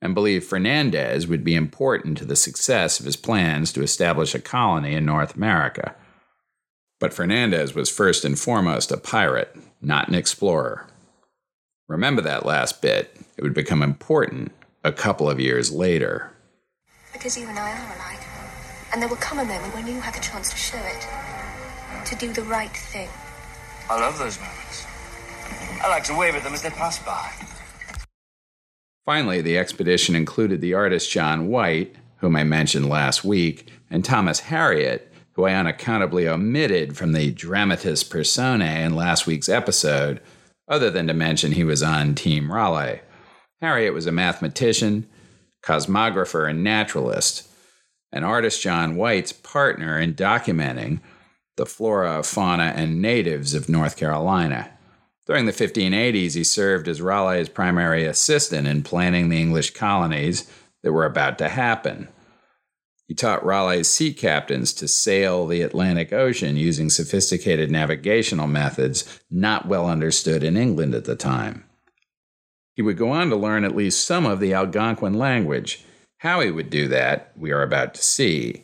and 0.00 0.14
believed 0.14 0.46
Fernandez 0.46 1.26
would 1.26 1.44
be 1.44 1.54
important 1.54 2.16
to 2.16 2.24
the 2.24 2.36
success 2.36 2.98
of 2.98 3.04
his 3.04 3.16
plans 3.16 3.74
to 3.74 3.82
establish 3.82 4.34
a 4.34 4.40
colony 4.40 4.94
in 4.94 5.04
North 5.04 5.36
America. 5.36 5.94
But 6.98 7.12
Fernandez 7.12 7.74
was 7.74 7.90
first 7.90 8.24
and 8.24 8.38
foremost 8.38 8.90
a 8.90 8.96
pirate, 8.96 9.54
not 9.82 10.08
an 10.08 10.14
explorer. 10.14 10.86
Remember 11.88 12.22
that 12.22 12.46
last 12.46 12.80
bit, 12.80 13.20
it 13.36 13.42
would 13.42 13.52
become 13.52 13.82
important 13.82 14.52
a 14.82 14.92
couple 14.92 15.28
of 15.28 15.38
years 15.38 15.70
later. 15.70 16.32
Because 17.12 17.36
you 17.36 17.46
and 17.46 17.58
I 17.58 17.72
are 17.72 17.96
alike. 17.96 18.20
And 18.92 19.00
there 19.00 19.08
will 19.08 19.16
come 19.16 19.38
a 19.38 19.44
moment 19.44 19.74
when 19.74 19.86
you 19.86 20.00
have 20.00 20.16
a 20.16 20.20
chance 20.20 20.50
to 20.50 20.56
show 20.56 20.78
it. 20.78 21.06
To 22.06 22.16
do 22.16 22.32
the 22.32 22.42
right 22.42 22.70
thing. 22.70 23.08
I 23.88 24.00
love 24.00 24.18
those 24.18 24.38
moments. 24.38 24.86
I 25.82 25.88
like 25.88 26.04
to 26.04 26.16
wave 26.16 26.34
at 26.34 26.42
them 26.42 26.54
as 26.54 26.62
they 26.62 26.70
pass 26.70 26.98
by. 27.04 27.30
Finally, 29.04 29.42
the 29.42 29.58
expedition 29.58 30.14
included 30.14 30.60
the 30.60 30.74
artist 30.74 31.10
John 31.10 31.48
White, 31.48 31.96
whom 32.18 32.36
I 32.36 32.44
mentioned 32.44 32.88
last 32.88 33.24
week, 33.24 33.70
and 33.90 34.04
Thomas 34.04 34.42
Harriot, 34.42 35.02
who 35.32 35.44
I 35.44 35.54
unaccountably 35.54 36.28
omitted 36.28 36.96
from 36.96 37.12
the 37.12 37.32
dramatis 37.32 38.04
personae 38.04 38.82
in 38.82 38.94
last 38.94 39.26
week's 39.26 39.48
episode, 39.48 40.20
other 40.68 40.90
than 40.90 41.06
to 41.06 41.14
mention 41.14 41.52
he 41.52 41.64
was 41.64 41.82
on 41.82 42.14
Team 42.14 42.52
Raleigh. 42.52 43.00
Harriot 43.62 43.92
was 43.92 44.06
a 44.06 44.12
mathematician, 44.12 45.06
cosmographer, 45.62 46.48
and 46.48 46.64
naturalist, 46.64 47.48
and 48.12 48.24
artist 48.24 48.62
John 48.62 48.96
White's 48.96 49.32
partner 49.32 49.98
in 49.98 50.14
documenting 50.14 51.00
the 51.56 51.66
flora, 51.66 52.22
fauna, 52.22 52.72
and 52.74 53.02
natives 53.02 53.54
of 53.54 53.68
North 53.68 53.96
Carolina. 53.96 54.70
During 55.26 55.46
the 55.46 55.52
1580s, 55.52 56.34
he 56.34 56.42
served 56.42 56.88
as 56.88 57.02
Raleigh's 57.02 57.48
primary 57.48 58.04
assistant 58.04 58.66
in 58.66 58.82
planning 58.82 59.28
the 59.28 59.40
English 59.40 59.72
colonies 59.72 60.50
that 60.82 60.92
were 60.92 61.04
about 61.04 61.38
to 61.38 61.48
happen. 61.48 62.08
He 63.06 63.14
taught 63.14 63.44
Raleigh's 63.44 63.88
sea 63.88 64.12
captains 64.14 64.72
to 64.74 64.88
sail 64.88 65.46
the 65.46 65.62
Atlantic 65.62 66.12
Ocean 66.12 66.56
using 66.56 66.88
sophisticated 66.88 67.70
navigational 67.70 68.46
methods 68.46 69.20
not 69.30 69.66
well 69.66 69.88
understood 69.88 70.42
in 70.42 70.56
England 70.56 70.94
at 70.94 71.04
the 71.04 71.16
time. 71.16 71.64
He 72.80 72.82
would 72.82 72.96
go 72.96 73.10
on 73.10 73.28
to 73.28 73.36
learn 73.36 73.64
at 73.64 73.76
least 73.76 74.06
some 74.06 74.24
of 74.24 74.40
the 74.40 74.54
Algonquin 74.54 75.12
language. 75.12 75.84
How 76.20 76.40
he 76.40 76.50
would 76.50 76.70
do 76.70 76.88
that, 76.88 77.30
we 77.36 77.50
are 77.50 77.60
about 77.60 77.92
to 77.92 78.02
see. 78.02 78.62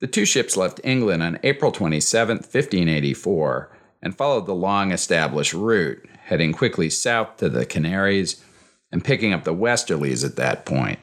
The 0.00 0.06
two 0.06 0.24
ships 0.24 0.56
left 0.56 0.80
England 0.82 1.22
on 1.22 1.38
April 1.42 1.72
27, 1.72 2.36
1584, 2.38 3.76
and 4.00 4.16
followed 4.16 4.46
the 4.46 4.54
long 4.54 4.92
established 4.92 5.52
route, 5.52 6.08
heading 6.20 6.54
quickly 6.54 6.88
south 6.88 7.36
to 7.36 7.50
the 7.50 7.66
Canaries 7.66 8.42
and 8.90 9.04
picking 9.04 9.34
up 9.34 9.44
the 9.44 9.52
westerlies 9.52 10.24
at 10.24 10.36
that 10.36 10.64
point. 10.64 11.00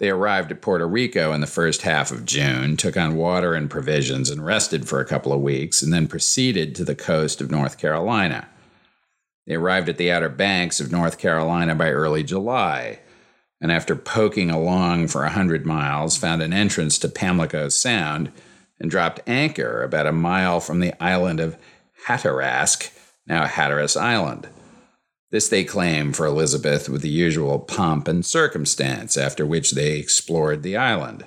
They 0.00 0.10
arrived 0.10 0.50
at 0.50 0.62
Puerto 0.62 0.88
Rico 0.88 1.30
in 1.30 1.40
the 1.42 1.46
first 1.46 1.82
half 1.82 2.10
of 2.10 2.24
June, 2.24 2.76
took 2.76 2.96
on 2.96 3.14
water 3.14 3.54
and 3.54 3.70
provisions, 3.70 4.30
and 4.30 4.44
rested 4.44 4.88
for 4.88 4.98
a 4.98 5.06
couple 5.06 5.32
of 5.32 5.40
weeks, 5.40 5.80
and 5.80 5.92
then 5.92 6.08
proceeded 6.08 6.74
to 6.74 6.84
the 6.84 6.96
coast 6.96 7.40
of 7.40 7.52
North 7.52 7.78
Carolina. 7.78 8.48
They 9.46 9.54
arrived 9.54 9.88
at 9.88 9.96
the 9.96 10.10
Outer 10.10 10.28
Banks 10.28 10.80
of 10.80 10.90
North 10.90 11.18
Carolina 11.18 11.74
by 11.74 11.90
early 11.90 12.22
July, 12.22 13.00
and 13.60 13.70
after 13.70 13.94
poking 13.94 14.50
along 14.50 15.08
for 15.08 15.24
a 15.24 15.30
hundred 15.30 15.64
miles, 15.64 16.16
found 16.16 16.42
an 16.42 16.52
entrance 16.52 16.98
to 16.98 17.08
Pamlico 17.08 17.68
Sound 17.68 18.32
and 18.80 18.90
dropped 18.90 19.20
anchor 19.26 19.82
about 19.82 20.06
a 20.06 20.12
mile 20.12 20.60
from 20.60 20.80
the 20.80 20.92
island 21.02 21.40
of 21.40 21.56
Hatteras, 22.06 22.90
now 23.26 23.46
Hatteras 23.46 23.96
Island. 23.96 24.48
This 25.30 25.48
they 25.48 25.64
claim 25.64 26.12
for 26.12 26.26
Elizabeth 26.26 26.88
with 26.88 27.02
the 27.02 27.08
usual 27.08 27.58
pomp 27.58 28.06
and 28.08 28.24
circumstance, 28.24 29.16
after 29.16 29.44
which 29.44 29.72
they 29.72 29.98
explored 29.98 30.62
the 30.62 30.76
island. 30.76 31.24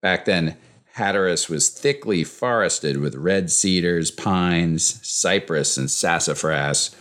Back 0.00 0.24
then, 0.24 0.56
Hatteras 0.94 1.48
was 1.48 1.70
thickly 1.70 2.22
forested 2.22 2.98
with 2.98 3.14
red 3.14 3.50
cedars, 3.50 4.10
pines, 4.10 5.00
cypress, 5.06 5.78
and 5.78 5.90
sassafras, 5.90 6.94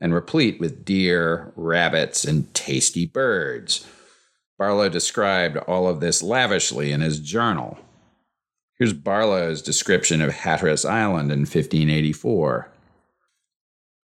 and 0.00 0.12
replete 0.12 0.58
with 0.58 0.84
deer, 0.84 1.52
rabbits, 1.54 2.24
and 2.24 2.52
tasty 2.54 3.06
birds. 3.06 3.86
Barlow 4.58 4.88
described 4.88 5.56
all 5.58 5.86
of 5.86 6.00
this 6.00 6.22
lavishly 6.22 6.90
in 6.90 7.02
his 7.02 7.20
journal. 7.20 7.78
Here's 8.78 8.92
Barlow's 8.92 9.62
description 9.62 10.20
of 10.20 10.32
Hatteras 10.32 10.84
Island 10.84 11.30
in 11.30 11.40
1584. 11.40 12.68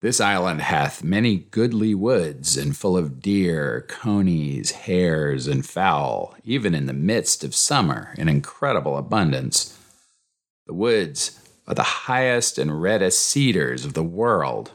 This 0.04 0.20
island 0.20 0.60
hath 0.60 1.02
many 1.02 1.38
goodly 1.38 1.96
woods, 1.96 2.58
and 2.58 2.76
full 2.76 2.98
of 2.98 3.22
deer, 3.22 3.86
conies, 3.88 4.72
hares, 4.72 5.48
and 5.48 5.66
fowl, 5.66 6.36
even 6.44 6.76
in 6.76 6.88
the 6.88 6.94
midst 6.94 7.42
of 7.46 7.56
summer 7.56 8.14
in 8.18 8.28
incredible 8.28 8.98
abundance. 8.98 9.80
The 10.68 10.74
woods 10.74 11.40
are 11.68 11.74
the 11.74 11.84
highest 11.84 12.58
and 12.58 12.82
reddest 12.82 13.22
cedars 13.22 13.86
of 13.86 13.94
the 13.94 14.04
world 14.04 14.74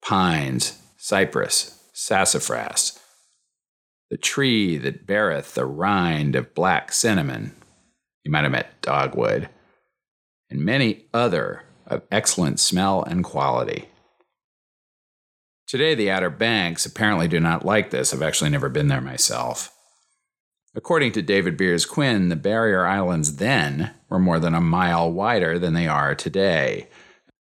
pines, 0.00 0.80
cypress, 0.96 1.82
sassafras, 1.92 3.00
the 4.10 4.16
tree 4.16 4.76
that 4.78 5.08
beareth 5.08 5.54
the 5.54 5.66
rind 5.66 6.36
of 6.36 6.54
black 6.54 6.92
cinnamon. 6.92 7.52
You 8.22 8.30
might 8.30 8.44
have 8.44 8.52
met 8.52 8.80
dogwood, 8.80 9.48
and 10.48 10.64
many 10.64 11.06
other 11.12 11.64
of 11.84 12.02
excellent 12.12 12.60
smell 12.60 13.02
and 13.02 13.24
quality. 13.24 13.88
Today, 15.72 15.94
the 15.94 16.10
Outer 16.10 16.28
Banks 16.28 16.84
apparently 16.84 17.28
do 17.28 17.40
not 17.40 17.64
like 17.64 17.88
this. 17.88 18.12
I've 18.12 18.20
actually 18.20 18.50
never 18.50 18.68
been 18.68 18.88
there 18.88 19.00
myself. 19.00 19.74
According 20.74 21.12
to 21.12 21.22
David 21.22 21.56
Beers 21.56 21.86
Quinn, 21.86 22.28
the 22.28 22.36
barrier 22.36 22.84
islands 22.84 23.36
then 23.36 23.94
were 24.10 24.18
more 24.18 24.38
than 24.38 24.52
a 24.52 24.60
mile 24.60 25.10
wider 25.10 25.58
than 25.58 25.72
they 25.72 25.88
are 25.88 26.14
today, 26.14 26.88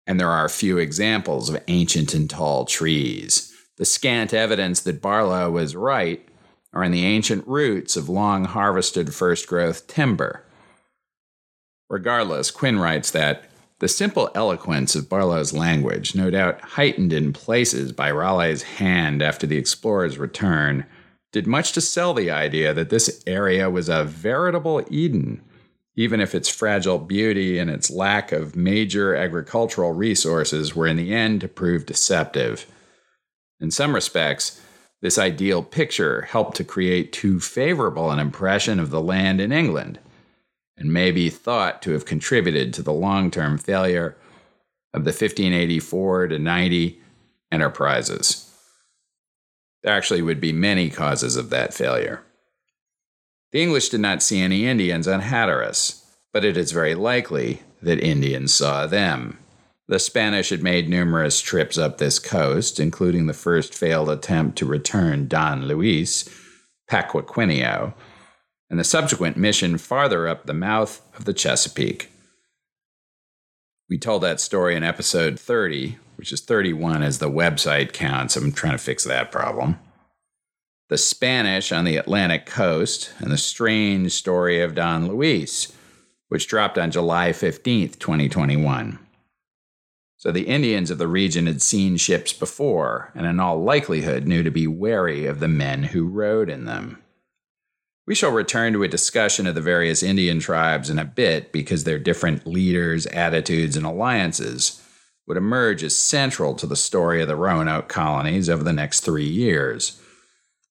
and 0.05 0.19
there 0.19 0.29
are 0.29 0.49
few 0.49 0.77
examples 0.77 1.47
of 1.49 1.63
ancient 1.69 2.13
and 2.13 2.29
tall 2.29 2.65
trees. 2.65 3.53
The 3.77 3.85
scant 3.85 4.33
evidence 4.33 4.81
that 4.81 5.01
Barlow 5.01 5.49
was 5.49 5.73
right 5.77 6.27
are 6.73 6.83
in 6.83 6.91
the 6.91 7.05
ancient 7.05 7.47
roots 7.47 7.95
of 7.95 8.09
long 8.09 8.43
harvested 8.43 9.15
first 9.15 9.47
growth 9.47 9.87
timber. 9.87 10.43
Regardless, 11.89 12.51
Quinn 12.51 12.77
writes 12.77 13.09
that 13.11 13.46
The 13.79 13.87
simple 13.87 14.31
eloquence 14.33 14.95
of 14.95 15.07
Barlow's 15.07 15.53
language, 15.53 16.15
no 16.15 16.31
doubt 16.31 16.61
heightened 16.61 17.13
in 17.13 17.31
places 17.31 17.91
by 17.91 18.09
Raleigh's 18.09 18.63
hand 18.63 19.21
after 19.21 19.45
the 19.45 19.57
explorer's 19.57 20.17
return, 20.17 20.85
did 21.31 21.45
much 21.45 21.73
to 21.73 21.81
sell 21.81 22.15
the 22.15 22.31
idea 22.31 22.73
that 22.73 22.89
this 22.89 23.21
area 23.27 23.69
was 23.69 23.87
a 23.87 24.03
veritable 24.03 24.83
Eden, 24.89 25.43
even 25.95 26.19
if 26.19 26.33
its 26.33 26.49
fragile 26.49 26.97
beauty 26.97 27.59
and 27.59 27.69
its 27.69 27.91
lack 27.91 28.31
of 28.31 28.55
major 28.55 29.15
agricultural 29.15 29.93
resources 29.93 30.75
were 30.75 30.87
in 30.87 30.97
the 30.97 31.13
end 31.13 31.41
to 31.41 31.47
prove 31.47 31.85
deceptive. 31.85 32.65
In 33.59 33.69
some 33.69 33.93
respects, 33.93 34.59
this 35.01 35.19
ideal 35.19 35.61
picture 35.61 36.23
helped 36.23 36.57
to 36.57 36.63
create 36.63 37.13
too 37.13 37.39
favorable 37.39 38.09
an 38.09 38.17
impression 38.17 38.79
of 38.79 38.89
the 38.89 39.01
land 39.01 39.39
in 39.39 39.51
England 39.51 39.99
and 40.77 40.93
may 40.93 41.11
be 41.11 41.29
thought 41.29 41.81
to 41.81 41.91
have 41.91 42.05
contributed 42.05 42.73
to 42.73 42.81
the 42.81 42.93
long 42.93 43.31
term 43.31 43.57
failure 43.57 44.15
of 44.93 45.03
the 45.03 45.09
1584 45.09 46.27
to 46.27 46.39
90 46.39 47.01
enterprises. 47.51 48.43
There 49.83 49.93
actually 49.93 50.21
would 50.21 50.41
be 50.41 50.53
many 50.53 50.89
causes 50.89 51.35
of 51.35 51.49
that 51.49 51.73
failure. 51.73 52.23
The 53.51 53.61
English 53.61 53.89
did 53.89 54.01
not 54.01 54.21
see 54.21 54.41
any 54.41 54.67
Indians 54.67 55.07
on 55.07 55.21
Hatteras, 55.21 56.03
but 56.33 56.43
it 56.43 56.57
is 56.57 56.71
very 56.71 56.95
likely 56.95 57.61
that 57.81 57.99
Indians 57.99 58.53
saw 58.53 58.85
them. 58.85 59.39
The 59.87 59.99
Spanish 59.99 60.49
had 60.49 60.61
made 60.61 60.89
numerous 60.89 61.39
trips 61.39 61.77
up 61.77 61.97
this 61.97 62.19
coast, 62.19 62.79
including 62.79 63.27
the 63.27 63.33
first 63.33 63.73
failed 63.73 64.09
attempt 64.09 64.57
to 64.57 64.65
return 64.65 65.29
Don 65.29 65.65
Luis, 65.65 66.27
Paquiquineo, 66.89 67.93
and 68.69 68.79
the 68.79 68.83
subsequent 68.83 69.37
mission 69.37 69.77
farther 69.77 70.27
up 70.27 70.45
the 70.45 70.53
mouth 70.53 71.01
of 71.17 71.25
the 71.25 71.33
Chesapeake. 71.33 72.11
We 73.89 73.97
told 73.97 74.23
that 74.23 74.41
story 74.41 74.75
in 74.75 74.83
episode 74.83 75.39
30, 75.39 75.97
which 76.15 76.33
is 76.33 76.41
31 76.41 77.03
as 77.03 77.19
the 77.19 77.29
website 77.29 77.93
counts. 77.93 78.35
I'm 78.35 78.51
trying 78.51 78.73
to 78.73 78.77
fix 78.77 79.03
that 79.05 79.31
problem. 79.31 79.79
The 80.89 80.97
Spanish 80.97 81.71
on 81.71 81.85
the 81.85 81.97
Atlantic 81.97 82.45
coast, 82.45 83.11
and 83.19 83.31
the 83.31 83.37
strange 83.37 84.11
story 84.11 84.61
of 84.61 84.75
Don 84.75 85.07
Luis, 85.07 85.73
which 86.29 86.47
dropped 86.47 86.77
on 86.77 86.91
July 86.91 87.29
15th, 87.29 87.99
2021. 87.99 88.99
So 90.17 90.31
the 90.31 90.47
Indians 90.47 90.89
of 90.89 90.97
the 90.97 91.07
region 91.07 91.45
had 91.45 91.61
seen 91.61 91.95
ships 91.95 92.33
before, 92.33 93.11
and 93.15 93.25
in 93.25 93.39
all 93.39 93.63
likelihood 93.63 94.27
knew 94.27 94.43
to 94.43 94.51
be 94.51 94.67
wary 94.67 95.25
of 95.25 95.39
the 95.39 95.47
men 95.47 95.83
who 95.83 96.07
rode 96.07 96.49
in 96.49 96.65
them. 96.65 97.01
We 98.07 98.15
shall 98.15 98.31
return 98.31 98.71
to 98.71 98.83
a 98.83 98.87
discussion 98.87 99.47
of 99.47 99.55
the 99.55 99.61
various 99.61 100.01
Indian 100.01 100.39
tribes 100.39 100.89
in 100.89 100.97
a 100.97 101.03
bit 101.03 101.51
because 101.51 101.83
their 101.83 101.99
different 101.99 102.47
leaders, 102.47 103.05
attitudes, 103.07 103.75
and 103.75 103.85
alliances 103.85 104.81
would 105.27 105.35
emerge 105.35 105.83
as 105.83 105.97
central 105.97 106.55
to 106.55 106.65
the 106.65 106.77
story 106.77 107.21
of 107.21 107.27
the 107.27 107.35
Roanoke 107.35 107.89
colonies 107.89 108.49
over 108.49 108.63
the 108.63 108.71
next 108.71 109.01
three 109.01 109.27
years. 109.27 110.01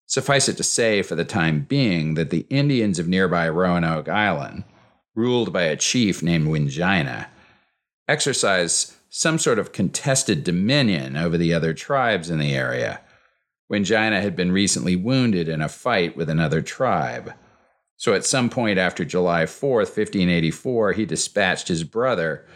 Suffice 0.07 0.49
it 0.49 0.57
to 0.57 0.62
say, 0.62 1.02
for 1.02 1.14
the 1.14 1.26
time 1.26 1.66
being, 1.69 2.14
that 2.14 2.31
the 2.31 2.47
Indians 2.49 2.99
of 2.99 3.07
nearby 3.07 3.50
Roanoke 3.50 4.09
Island, 4.09 4.64
ruled 5.14 5.52
by 5.52 5.64
a 5.64 5.76
chief 5.76 6.23
named 6.23 6.49
Wingina, 6.49 7.26
exercise 8.09 8.97
some 9.11 9.38
sort 9.38 9.59
of 9.59 9.73
contested 9.73 10.43
dominion 10.43 11.19
over 11.19 11.37
the 11.37 11.52
other 11.52 11.75
tribes 11.75 12.31
in 12.31 12.38
the 12.38 12.55
area 12.55 13.00
Wingina 13.71 14.23
had 14.23 14.37
been 14.37 14.53
recently 14.53 14.95
wounded 14.95 15.49
in 15.49 15.61
a 15.61 15.69
fight 15.69 16.17
with 16.17 16.29
another 16.29 16.63
tribe. 16.63 17.33
So 17.97 18.15
at 18.15 18.25
some 18.25 18.51
point 18.51 18.79
after 18.79 19.05
July 19.05 19.45
4th, 19.45 19.97
1584, 19.97 20.93
he 20.93 21.07
dispatched 21.07 21.69
his 21.69 21.83
brother, 21.83 22.47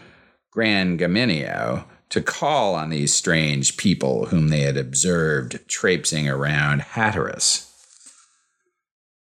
Granganimeo, 0.54 1.84
to 2.10 2.20
call 2.20 2.74
on 2.74 2.90
these 2.90 3.14
strange 3.14 3.76
people 3.76 4.26
whom 4.26 4.48
they 4.48 4.60
had 4.60 4.76
observed 4.76 5.66
traipsing 5.68 6.28
around 6.28 6.82
Hatteras. 6.82 7.66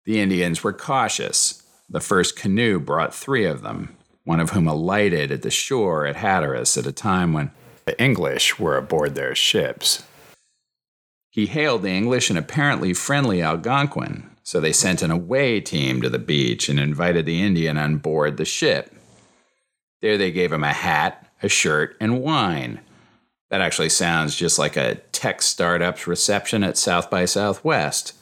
The 0.07 0.21
Indians 0.21 0.65
were 0.65 0.73
cautious. 0.73 1.63
The 1.89 2.01
first 2.01 2.37
canoe 2.37 2.81
brought 2.81 3.15
three 3.15 3.45
of 3.45 3.63
them, 3.63 3.97
one 4.25 4.41
of 4.41 4.51
whom 4.51 4.67
alighted 4.67 5.31
at 5.31 5.43
the 5.43 5.51
shore 5.51 6.07
at 6.07 6.17
Hatteras 6.17 6.77
at 6.77 6.87
a 6.87 6.93
time 6.93 7.33
when 7.33 7.51
the 7.85 8.01
English 8.01 8.59
were 8.59 8.77
aboard 8.77 9.15
their 9.15 9.35
ships. 9.35 10.05
He 11.31 11.47
hailed 11.47 11.83
the 11.83 11.91
English 11.91 12.29
and 12.29 12.39
apparently 12.39 12.93
friendly 12.93 13.41
Algonquin, 13.41 14.29
so 14.43 14.61
they 14.61 14.73
sent 14.73 15.01
an 15.01 15.13
away 15.13 15.61
team 15.61 16.03
to 16.03 16.11
the 16.11 16.19
beach 16.19 16.69
and 16.69 16.81
invited 16.81 17.25
the 17.25 17.41
Indian 17.41 17.79
on 17.79 17.99
board 17.99 18.37
the 18.37 18.45
ship. 18.45 18.93
There 20.03 20.19
they 20.19 20.33
gave 20.33 20.53
him 20.53 20.65
a 20.65 20.73
hat, 20.73 21.31
a 21.41 21.49
shirt, 21.49 21.97
and 22.01 22.21
wine. 22.21 22.81
That 23.49 23.61
actually 23.61 23.91
sounds 23.91 24.35
just 24.35 24.59
like 24.59 24.77
a 24.77 24.97
tech 25.13 25.41
startup's 25.41 26.09
reception 26.09 26.65
at 26.65 26.77
South 26.77 27.11
by 27.11 27.27
Southwest. 27.27 28.15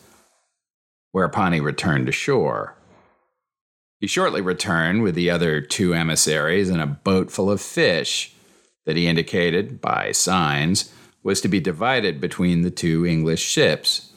Whereupon 1.13 1.55
he 1.55 1.61
returned 1.61 2.07
to 2.07 2.13
shore. 2.13 2.75
He 4.01 4.07
shortly 4.07 4.43
returned 4.43 5.03
with 5.03 5.15
the 5.15 5.31
other 5.31 5.61
two 5.61 5.95
emissaries 5.95 6.69
and 6.69 6.81
a 6.81 6.87
boat 6.87 7.31
full 7.31 7.51
of 7.51 7.61
fish 7.61 8.35
that 8.85 8.97
he 8.97 9.07
indicated, 9.07 9.81
by 9.81 10.13
signs, 10.13 10.93
was 11.23 11.41
to 11.41 11.49
be 11.49 11.61
divided 11.61 12.21
between 12.21 12.63
the 12.63 12.71
two 12.71 13.05
English 13.07 13.43
ships. 13.43 14.13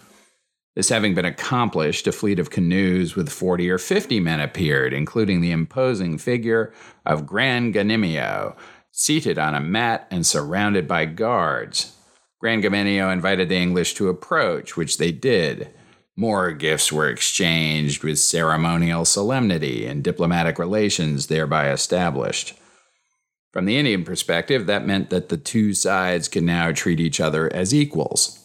This 0.75 0.89
having 0.89 1.13
been 1.13 1.25
accomplished, 1.25 2.07
a 2.07 2.11
fleet 2.11 2.39
of 2.39 2.49
canoes 2.49 3.15
with 3.15 3.29
40 3.29 3.69
or 3.69 3.77
50 3.77 4.19
men 4.21 4.39
appeared, 4.39 4.93
including 4.93 5.41
the 5.41 5.51
imposing 5.51 6.17
figure 6.17 6.73
of 7.05 7.25
Granganimeo, 7.25 8.55
seated 8.91 9.37
on 9.37 9.53
a 9.53 9.59
mat 9.59 10.07
and 10.09 10.25
surrounded 10.25 10.87
by 10.87 11.05
guards. 11.05 11.95
Granganimeo 12.41 13.11
invited 13.11 13.49
the 13.49 13.57
English 13.57 13.93
to 13.95 14.09
approach, 14.09 14.77
which 14.77 14.97
they 14.97 15.11
did. 15.11 15.69
More 16.15 16.51
gifts 16.51 16.91
were 16.91 17.09
exchanged 17.09 18.03
with 18.03 18.19
ceremonial 18.19 19.05
solemnity 19.05 19.85
and 19.85 20.03
diplomatic 20.03 20.57
relations 20.57 21.27
thereby 21.27 21.71
established. 21.71 22.57
From 23.51 23.65
the 23.65 23.77
Indian 23.77 24.03
perspective, 24.03 24.65
that 24.67 24.85
meant 24.85 25.09
that 25.09 25.29
the 25.29 25.37
two 25.37 25.73
sides 25.73 26.29
could 26.29 26.43
now 26.43 26.71
treat 26.71 26.99
each 26.99 27.19
other 27.19 27.51
as 27.53 27.73
equals. 27.73 28.37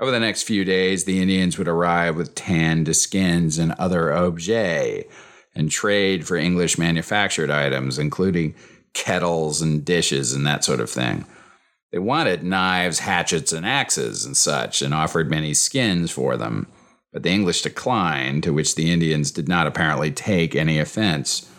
Over 0.00 0.10
the 0.10 0.20
next 0.20 0.42
few 0.42 0.64
days, 0.64 1.04
the 1.04 1.20
Indians 1.20 1.58
would 1.58 1.68
arrive 1.68 2.16
with 2.16 2.34
tanned 2.34 2.94
skins 2.96 3.58
and 3.58 3.72
other 3.72 4.12
objets 4.12 5.12
and 5.54 5.70
trade 5.70 6.26
for 6.26 6.36
English 6.36 6.78
manufactured 6.78 7.50
items, 7.50 7.98
including 7.98 8.54
kettles 8.92 9.62
and 9.62 9.84
dishes 9.84 10.32
and 10.32 10.46
that 10.46 10.64
sort 10.64 10.80
of 10.80 10.90
thing. 10.90 11.24
They 11.92 11.98
wanted 11.98 12.42
knives, 12.42 13.00
hatchets, 13.00 13.52
and 13.52 13.64
axes 13.64 14.24
and 14.24 14.36
such, 14.36 14.82
and 14.82 14.92
offered 14.92 15.30
many 15.30 15.54
skins 15.54 16.10
for 16.10 16.36
them, 16.36 16.66
but 17.12 17.22
the 17.22 17.30
English 17.30 17.62
declined, 17.62 18.42
to 18.42 18.52
which 18.52 18.74
the 18.74 18.90
Indians 18.90 19.30
did 19.30 19.48
not 19.48 19.66
apparently 19.66 20.10
take 20.10 20.54
any 20.54 20.78
offense. 20.78 21.50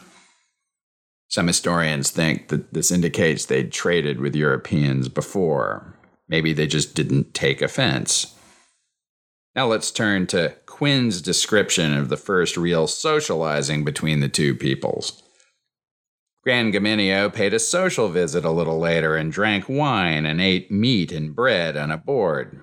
Some 1.30 1.48
historians 1.48 2.10
think 2.10 2.48
that 2.48 2.74
this 2.74 2.92
indicates 2.92 3.46
they'd 3.46 3.72
traded 3.72 4.20
with 4.20 4.36
Europeans 4.36 5.10
before. 5.10 5.94
Maybe 6.30 6.54
they 6.54 6.68
just 6.68 6.96
didn't 6.96 7.34
take 7.34 7.62
offense. 7.62 8.34
Now 9.56 9.68
let's 9.68 9.92
turn 9.92 10.28
to 10.28 10.56
Quinn's 10.66 11.22
description 11.22 11.94
of 11.94 12.10
the 12.10 12.18
first 12.18 12.58
real 12.58 12.88
socializing 12.88 13.84
between 13.84 14.20
the 14.20 14.30
two 14.30 14.56
peoples. 14.56 15.24
Granganimeo 16.46 17.34
paid 17.34 17.54
a 17.54 17.60
social 17.60 18.08
visit 18.08 18.46
a 18.46 18.52
little 18.52 18.80
later 18.80 19.18
and 19.18 19.32
drank 19.32 19.68
wine 19.68 20.26
and 20.26 20.40
ate 20.40 20.72
meat 20.72 21.12
and 21.12 21.36
bread 21.36 21.76
on 21.76 21.92
a 21.92 21.98
board. 21.98 22.62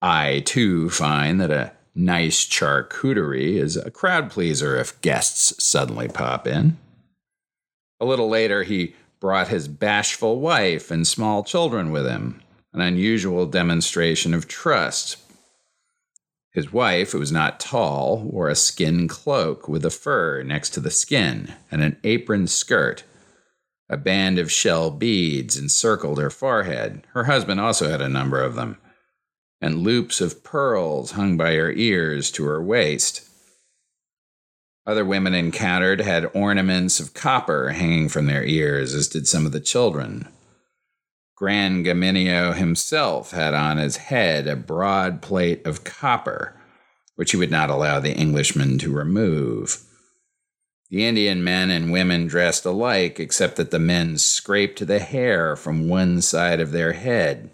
I, 0.00 0.40
too, 0.46 0.88
find 0.88 1.38
that 1.40 1.50
a 1.50 1.72
nice 1.94 2.46
charcuterie 2.46 3.56
is 3.56 3.76
a 3.76 3.90
crowd 3.90 4.30
pleaser 4.30 4.76
if 4.76 5.00
guests 5.02 5.62
suddenly 5.62 6.08
pop 6.08 6.46
in. 6.46 6.78
A 8.00 8.04
little 8.04 8.28
later, 8.28 8.62
he 8.62 8.94
brought 9.20 9.48
his 9.48 9.68
bashful 9.68 10.40
wife 10.40 10.90
and 10.90 11.06
small 11.06 11.42
children 11.42 11.90
with 11.90 12.06
him, 12.06 12.42
an 12.72 12.80
unusual 12.80 13.46
demonstration 13.46 14.34
of 14.34 14.46
trust. 14.46 15.16
His 16.50 16.72
wife, 16.72 17.12
who 17.12 17.18
was 17.18 17.32
not 17.32 17.60
tall, 17.60 18.22
wore 18.22 18.48
a 18.48 18.54
skin 18.54 19.08
cloak 19.08 19.68
with 19.68 19.84
a 19.84 19.90
fur 19.90 20.42
next 20.42 20.70
to 20.70 20.80
the 20.80 20.90
skin 20.90 21.54
and 21.70 21.82
an 21.82 21.98
apron 22.04 22.46
skirt. 22.46 23.04
A 23.88 23.96
band 23.96 24.38
of 24.38 24.50
shell 24.50 24.90
beads 24.90 25.58
encircled 25.58 26.18
her 26.18 26.30
forehead. 26.30 27.06
Her 27.12 27.24
husband 27.24 27.60
also 27.60 27.88
had 27.88 28.00
a 28.00 28.08
number 28.08 28.42
of 28.42 28.54
them, 28.54 28.78
and 29.60 29.82
loops 29.82 30.20
of 30.20 30.42
pearls 30.42 31.12
hung 31.12 31.36
by 31.36 31.54
her 31.54 31.72
ears 31.72 32.30
to 32.32 32.44
her 32.44 32.62
waist. 32.62 33.28
Other 34.86 35.04
women 35.04 35.34
encountered 35.34 36.00
had 36.00 36.30
ornaments 36.32 37.00
of 37.00 37.12
copper 37.12 37.70
hanging 37.70 38.08
from 38.08 38.26
their 38.26 38.44
ears, 38.44 38.94
as 38.94 39.08
did 39.08 39.26
some 39.26 39.44
of 39.44 39.52
the 39.52 39.60
children. 39.60 40.28
Granganimeo 41.40 42.54
himself 42.54 43.32
had 43.32 43.52
on 43.52 43.78
his 43.78 43.96
head 43.96 44.46
a 44.46 44.56
broad 44.56 45.20
plate 45.20 45.66
of 45.66 45.84
copper, 45.84 46.58
which 47.16 47.32
he 47.32 47.36
would 47.36 47.50
not 47.50 47.68
allow 47.68 47.98
the 47.98 48.14
Englishman 48.14 48.78
to 48.78 48.92
remove. 48.92 49.82
The 50.88 51.04
Indian 51.04 51.42
men 51.42 51.70
and 51.70 51.90
women 51.90 52.28
dressed 52.28 52.64
alike, 52.64 53.18
except 53.18 53.56
that 53.56 53.72
the 53.72 53.80
men 53.80 54.18
scraped 54.18 54.86
the 54.86 55.00
hair 55.00 55.56
from 55.56 55.88
one 55.88 56.22
side 56.22 56.60
of 56.60 56.70
their 56.70 56.92
head. 56.92 57.50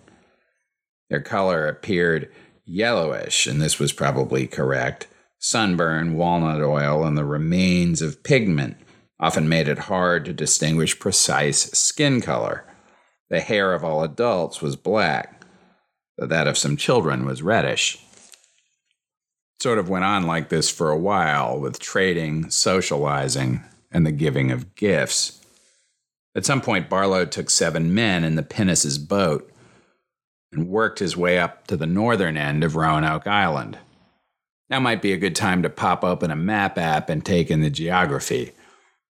Their 1.08 1.22
color 1.22 1.66
appeared 1.66 2.30
yellowish, 2.66 3.46
and 3.46 3.60
this 3.60 3.78
was 3.78 3.92
probably 3.92 4.46
correct. 4.46 5.08
Sunburn, 5.42 6.14
walnut 6.14 6.62
oil, 6.62 7.04
and 7.04 7.18
the 7.18 7.24
remains 7.24 8.00
of 8.00 8.22
pigment 8.22 8.76
often 9.20 9.48
made 9.48 9.68
it 9.68 9.78
hard 9.78 10.24
to 10.24 10.32
distinguish 10.32 10.98
precise 10.98 11.70
skin 11.72 12.20
color. 12.20 12.64
The 13.28 13.40
hair 13.40 13.74
of 13.74 13.84
all 13.84 14.02
adults 14.02 14.62
was 14.62 14.76
black, 14.76 15.44
though 16.16 16.26
that 16.26 16.48
of 16.48 16.56
some 16.56 16.76
children 16.76 17.24
was 17.24 17.42
reddish 17.42 17.98
sort 19.62 19.78
of 19.78 19.88
went 19.88 20.04
on 20.04 20.26
like 20.26 20.48
this 20.48 20.68
for 20.68 20.90
a 20.90 20.98
while 20.98 21.58
with 21.58 21.78
trading, 21.78 22.50
socializing, 22.50 23.62
and 23.92 24.04
the 24.04 24.12
giving 24.12 24.50
of 24.50 24.74
gifts. 24.74 25.40
At 26.34 26.44
some 26.44 26.60
point, 26.60 26.90
Barlow 26.90 27.24
took 27.24 27.48
seven 27.48 27.94
men 27.94 28.24
in 28.24 28.34
the 28.34 28.42
Pinnace's 28.42 28.98
boat 28.98 29.48
and 30.50 30.68
worked 30.68 30.98
his 30.98 31.16
way 31.16 31.38
up 31.38 31.66
to 31.68 31.76
the 31.76 31.86
northern 31.86 32.36
end 32.36 32.64
of 32.64 32.74
Roanoke 32.74 33.26
Island. 33.26 33.78
Now 34.72 34.80
might 34.80 35.02
be 35.02 35.12
a 35.12 35.18
good 35.18 35.36
time 35.36 35.62
to 35.64 35.68
pop 35.68 36.02
open 36.02 36.30
a 36.30 36.34
map 36.34 36.78
app 36.78 37.10
and 37.10 37.22
take 37.22 37.50
in 37.50 37.60
the 37.60 37.68
geography. 37.68 38.52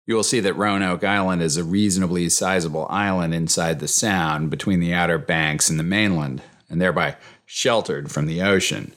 You 0.08 0.16
will 0.16 0.24
see 0.24 0.40
that 0.40 0.58
Roanoke 0.58 1.04
Island 1.04 1.44
is 1.44 1.56
a 1.56 1.64
reasonably 1.64 2.30
sizable 2.30 2.88
island 2.90 3.36
inside 3.36 3.80
the 3.80 3.88
sound 3.88 4.50
between 4.50 4.80
the 4.80 4.92
Outer 4.92 5.20
Banks 5.20 5.70
and 5.70 5.78
the 5.78 5.84
mainland, 5.84 6.42
and 6.68 6.82
thereby 6.82 7.16
sheltered 7.46 8.12
from 8.12 8.26
the 8.26 8.42
ocean. 8.42 8.94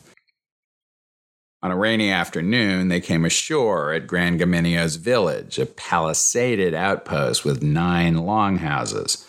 On 1.62 1.70
a 1.70 1.76
rainy 1.76 2.10
afternoon, 2.10 2.88
they 2.88 3.02
came 3.02 3.26
ashore 3.26 3.92
at 3.92 4.06
Granganimeo's 4.06 4.96
village, 4.96 5.58
a 5.58 5.66
palisaded 5.66 6.72
outpost 6.72 7.44
with 7.44 7.62
nine 7.62 8.16
longhouses. 8.24 9.28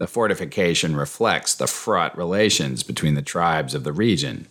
The 0.00 0.08
fortification 0.08 0.96
reflects 0.96 1.54
the 1.54 1.68
fraught 1.68 2.18
relations 2.18 2.82
between 2.82 3.14
the 3.14 3.22
tribes 3.22 3.72
of 3.72 3.84
the 3.84 3.92
region, 3.92 4.48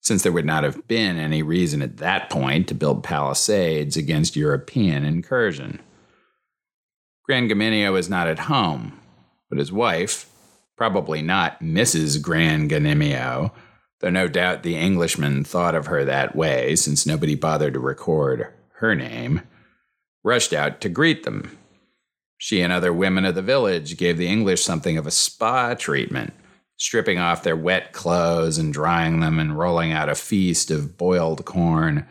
since 0.00 0.22
there 0.22 0.32
would 0.32 0.46
not 0.46 0.64
have 0.64 0.86
been 0.88 1.18
any 1.18 1.42
reason 1.42 1.82
at 1.82 1.98
that 1.98 2.30
point 2.30 2.68
to 2.68 2.74
build 2.74 3.04
palisades 3.04 3.96
against 3.96 4.36
European 4.36 5.04
incursion. 5.04 5.80
Granganimeo 7.28 7.92
was 7.92 8.08
not 8.08 8.26
at 8.26 8.40
home, 8.40 8.98
but 9.48 9.58
his 9.58 9.70
wife, 9.70 10.28
probably 10.76 11.22
not 11.22 11.60
Mrs. 11.60 12.20
Granganimeo, 12.20 13.52
though 14.00 14.10
no 14.10 14.26
doubt 14.26 14.62
the 14.62 14.76
Englishman 14.76 15.44
thought 15.44 15.74
of 15.74 15.86
her 15.86 16.04
that 16.04 16.34
way 16.34 16.74
since 16.74 17.06
nobody 17.06 17.34
bothered 17.34 17.74
to 17.74 17.80
record 17.80 18.48
her 18.78 18.94
name, 18.94 19.42
rushed 20.24 20.52
out 20.52 20.80
to 20.80 20.88
greet 20.88 21.22
them. 21.22 21.56
She 22.38 22.62
and 22.62 22.72
other 22.72 22.92
women 22.92 23.26
of 23.26 23.34
the 23.34 23.42
village 23.42 23.98
gave 23.98 24.16
the 24.16 24.26
English 24.28 24.64
something 24.64 24.96
of 24.96 25.06
a 25.06 25.10
spa 25.10 25.74
treatment, 25.74 26.32
stripping 26.80 27.18
off 27.18 27.42
their 27.42 27.54
wet 27.54 27.92
clothes 27.92 28.58
and 28.58 28.72
drying 28.72 29.20
them 29.20 29.38
and 29.38 29.56
rolling 29.56 29.92
out 29.92 30.08
a 30.08 30.14
feast 30.14 30.70
of 30.70 30.96
boiled 30.96 31.44
corn, 31.44 32.06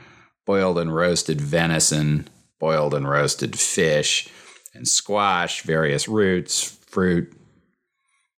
boiled 0.46 0.78
and 0.78 0.96
roasted 0.96 1.42
venison, 1.42 2.28
boiled 2.60 2.94
and 2.94 3.10
roasted 3.10 3.60
fish, 3.60 4.30
and 4.74 4.88
squash, 4.88 5.64
various 5.64 6.08
roots, 6.08 6.78
fruit, 6.88 7.34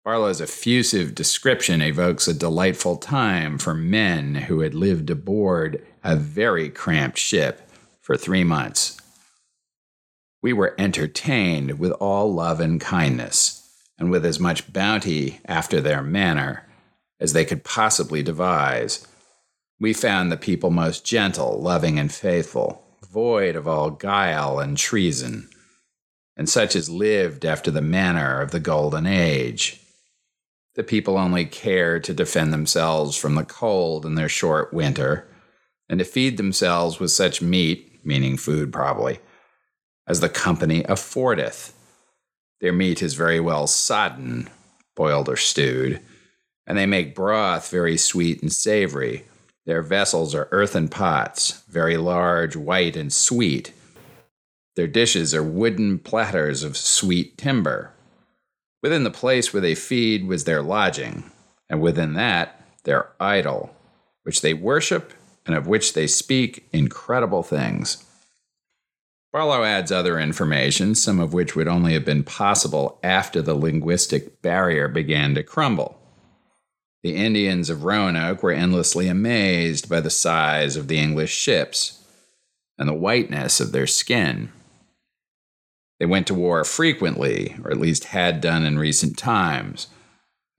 Barlow's 0.10 0.42
effusive 0.42 1.14
description 1.14 1.82
evokes 1.82 2.28
a 2.28 2.34
delightful 2.34 2.96
time 2.96 3.58
for 3.58 3.74
men 3.74 4.34
who 4.34 4.62
had 4.62 4.74
lived 4.74 5.10
aboard 5.10 5.86
a 6.04 6.16
very 6.16 6.70
cramped 6.70 7.18
ship 7.18 7.70
for 8.02 8.18
three 8.18 8.44
months. 8.44 9.00
We 10.42 10.52
were 10.52 10.74
entertained 10.80 11.78
with 11.80 11.92
all 11.92 12.34
love 12.34 12.60
and 12.60 12.80
kindness, 12.82 13.59
and 14.00 14.10
with 14.10 14.26
as 14.26 14.40
much 14.40 14.72
bounty 14.72 15.42
after 15.46 15.82
their 15.82 16.02
manner 16.02 16.66
as 17.20 17.34
they 17.34 17.46
could 17.46 17.64
possibly 17.64 18.24
devise. 18.24 19.06
We 19.80 19.94
found 19.94 20.32
the 20.32 20.38
people 20.38 20.72
most 20.72 21.06
gentle, 21.06 21.62
loving, 21.62 22.00
and 22.00 22.12
faithful, 22.12 22.84
void 23.12 23.56
of 23.56 23.68
all 23.68 23.92
guile 23.92 24.60
and 24.60 24.78
treason, 24.78 25.50
and 26.38 26.50
such 26.50 26.76
as 26.76 26.90
lived 26.90 27.46
after 27.46 27.70
the 27.72 27.82
manner 27.82 28.42
of 28.42 28.52
the 28.52 28.60
Golden 28.60 29.06
Age. 29.06 29.82
The 30.76 30.84
people 30.84 31.18
only 31.18 31.46
care 31.46 32.00
to 32.00 32.14
defend 32.14 32.54
themselves 32.54 33.18
from 33.18 33.36
the 33.36 33.44
cold 33.44 34.06
in 34.06 34.16
their 34.16 34.30
short 34.30 34.74
winter, 34.74 35.28
and 35.90 36.00
to 36.00 36.06
feed 36.06 36.38
themselves 36.38 37.00
with 37.00 37.12
such 37.12 37.42
meat, 37.42 38.00
meaning 38.06 38.38
food 38.38 38.72
probably, 38.72 39.20
as 40.08 40.20
the 40.20 40.30
company 40.30 40.84
affordeth. 40.84 41.74
Their 42.62 42.74
meat 42.74 43.02
is 43.02 43.14
very 43.14 43.40
well 43.40 43.68
sodden, 43.68 44.50
boiled 44.96 45.30
or 45.30 45.38
stewed, 45.38 46.02
and 46.68 46.78
they 46.78 46.86
make 46.86 47.16
broth 47.16 47.70
very 47.70 47.98
sweet 47.98 48.42
and 48.42 48.52
savory. 48.52 49.26
Their 49.66 49.82
vessels 49.82 50.36
are 50.36 50.50
earthen 50.52 50.88
pots, 50.88 51.64
very 51.70 51.98
large, 51.98 52.56
white, 52.56 52.96
and 52.96 53.14
sweet. 53.14 53.74
Their 54.76 54.88
dishes 54.88 55.34
are 55.34 55.44
wooden 55.44 56.00
platters 56.00 56.64
of 56.64 56.78
sweet 56.78 57.38
timber, 57.38 57.94
Within 58.82 59.04
the 59.04 59.12
place 59.12 59.52
where 59.54 59.62
they 59.62 59.76
feed 59.76 60.26
was 60.26 60.46
their 60.46 60.62
lodging, 60.62 61.30
and 61.70 61.82
within 61.82 62.14
that, 62.14 62.64
their 62.84 63.10
idol, 63.20 63.76
which 64.24 64.42
they 64.42 64.54
worship 64.54 65.14
and 65.46 65.56
of 65.56 65.68
which 65.68 65.94
they 65.94 66.08
speak 66.08 66.68
incredible 66.72 67.44
things. 67.44 68.06
Barlow 69.32 69.64
adds 69.64 69.92
other 69.92 70.20
information, 70.20 70.96
some 70.96 71.20
of 71.20 71.34
which 71.34 71.56
would 71.56 71.68
only 71.68 71.94
have 71.94 72.06
been 72.06 72.24
possible 72.24 73.00
after 73.04 73.42
the 73.42 73.54
linguistic 73.54 74.42
barrier 74.42 74.88
began 74.88 75.36
to 75.36 75.44
crumble. 75.44 76.00
The 77.04 77.16
Indians 77.16 77.70
of 77.70 77.84
Roanoke 77.84 78.42
were 78.42 78.52
endlessly 78.52 79.08
amazed 79.08 79.88
by 79.88 80.02
the 80.02 80.10
size 80.10 80.76
of 80.76 80.88
the 80.88 80.98
English 80.98 81.34
ships 81.34 82.04
and 82.78 82.90
the 82.90 82.94
whiteness 82.94 83.60
of 83.60 83.72
their 83.72 83.88
skin. 83.88 84.52
They 86.00 86.06
went 86.06 86.28
to 86.28 86.34
war 86.34 86.64
frequently, 86.64 87.56
or 87.64 87.72
at 87.72 87.80
least 87.80 88.06
had 88.06 88.42
done 88.42 88.66
in 88.66 88.80
recent 88.80 89.18
times, 89.18 89.88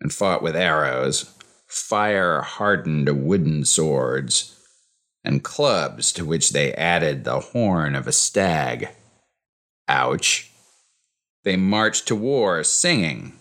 and 0.01 0.13
fought 0.13 0.43
with 0.43 0.55
arrows, 0.55 1.35
fire 1.67 2.43
hardened 2.43 3.09
wooden 3.27 3.65
swords, 3.65 4.60
and 5.25 5.45
clubs 5.45 6.13
to 6.13 6.25
which 6.25 6.51
they 6.51 6.73
added 6.75 7.25
the 7.25 7.41
horn 7.41 7.95
of 7.95 8.07
a 8.07 8.13
stag. 8.13 8.89
Ouch. 9.89 10.51
They 11.45 11.57
marched 11.57 12.07
to 12.09 12.15
war 12.15 12.63
singing 12.65 13.33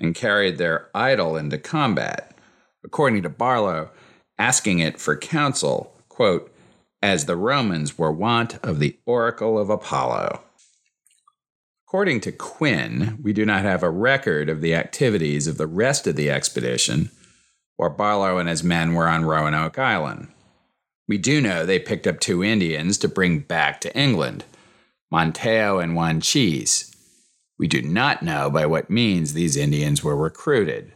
and 0.00 0.14
carried 0.14 0.58
their 0.58 0.88
idol 0.94 1.36
into 1.36 1.58
combat, 1.58 2.36
according 2.84 3.22
to 3.22 3.28
Barlow, 3.28 3.90
asking 4.38 4.80
it 4.80 5.00
for 5.00 5.16
counsel, 5.16 5.96
quote, 6.08 6.52
as 7.02 7.26
the 7.26 7.36
Romans 7.36 7.98
were 7.98 8.12
wont 8.12 8.58
of 8.64 8.78
the 8.78 8.98
oracle 9.06 9.58
of 9.58 9.70
Apollo. 9.70 10.40
According 11.86 12.22
to 12.22 12.32
Quinn, 12.32 13.18
we 13.22 13.32
do 13.32 13.46
not 13.46 13.62
have 13.62 13.82
a 13.82 13.90
record 13.90 14.48
of 14.48 14.60
the 14.60 14.74
activities 14.74 15.46
of 15.46 15.58
the 15.58 15.66
rest 15.66 16.06
of 16.06 16.16
the 16.16 16.30
expedition 16.30 17.10
while 17.76 17.90
Barlow 17.90 18.38
and 18.38 18.48
his 18.48 18.64
men 18.64 18.94
were 18.94 19.08
on 19.08 19.24
Roanoke 19.24 19.78
Island. 19.78 20.28
We 21.06 21.18
do 21.18 21.40
know 21.40 21.66
they 21.66 21.78
picked 21.78 22.06
up 22.06 22.18
two 22.18 22.42
Indians 22.42 22.96
to 22.98 23.08
bring 23.08 23.40
back 23.40 23.80
to 23.82 23.96
England, 23.96 24.44
Manteo 25.12 25.82
and 25.82 25.92
Wanchese. 25.92 26.94
We 27.58 27.68
do 27.68 27.82
not 27.82 28.22
know 28.22 28.50
by 28.50 28.66
what 28.66 28.90
means 28.90 29.32
these 29.32 29.56
Indians 29.56 30.02
were 30.02 30.16
recruited, 30.16 30.92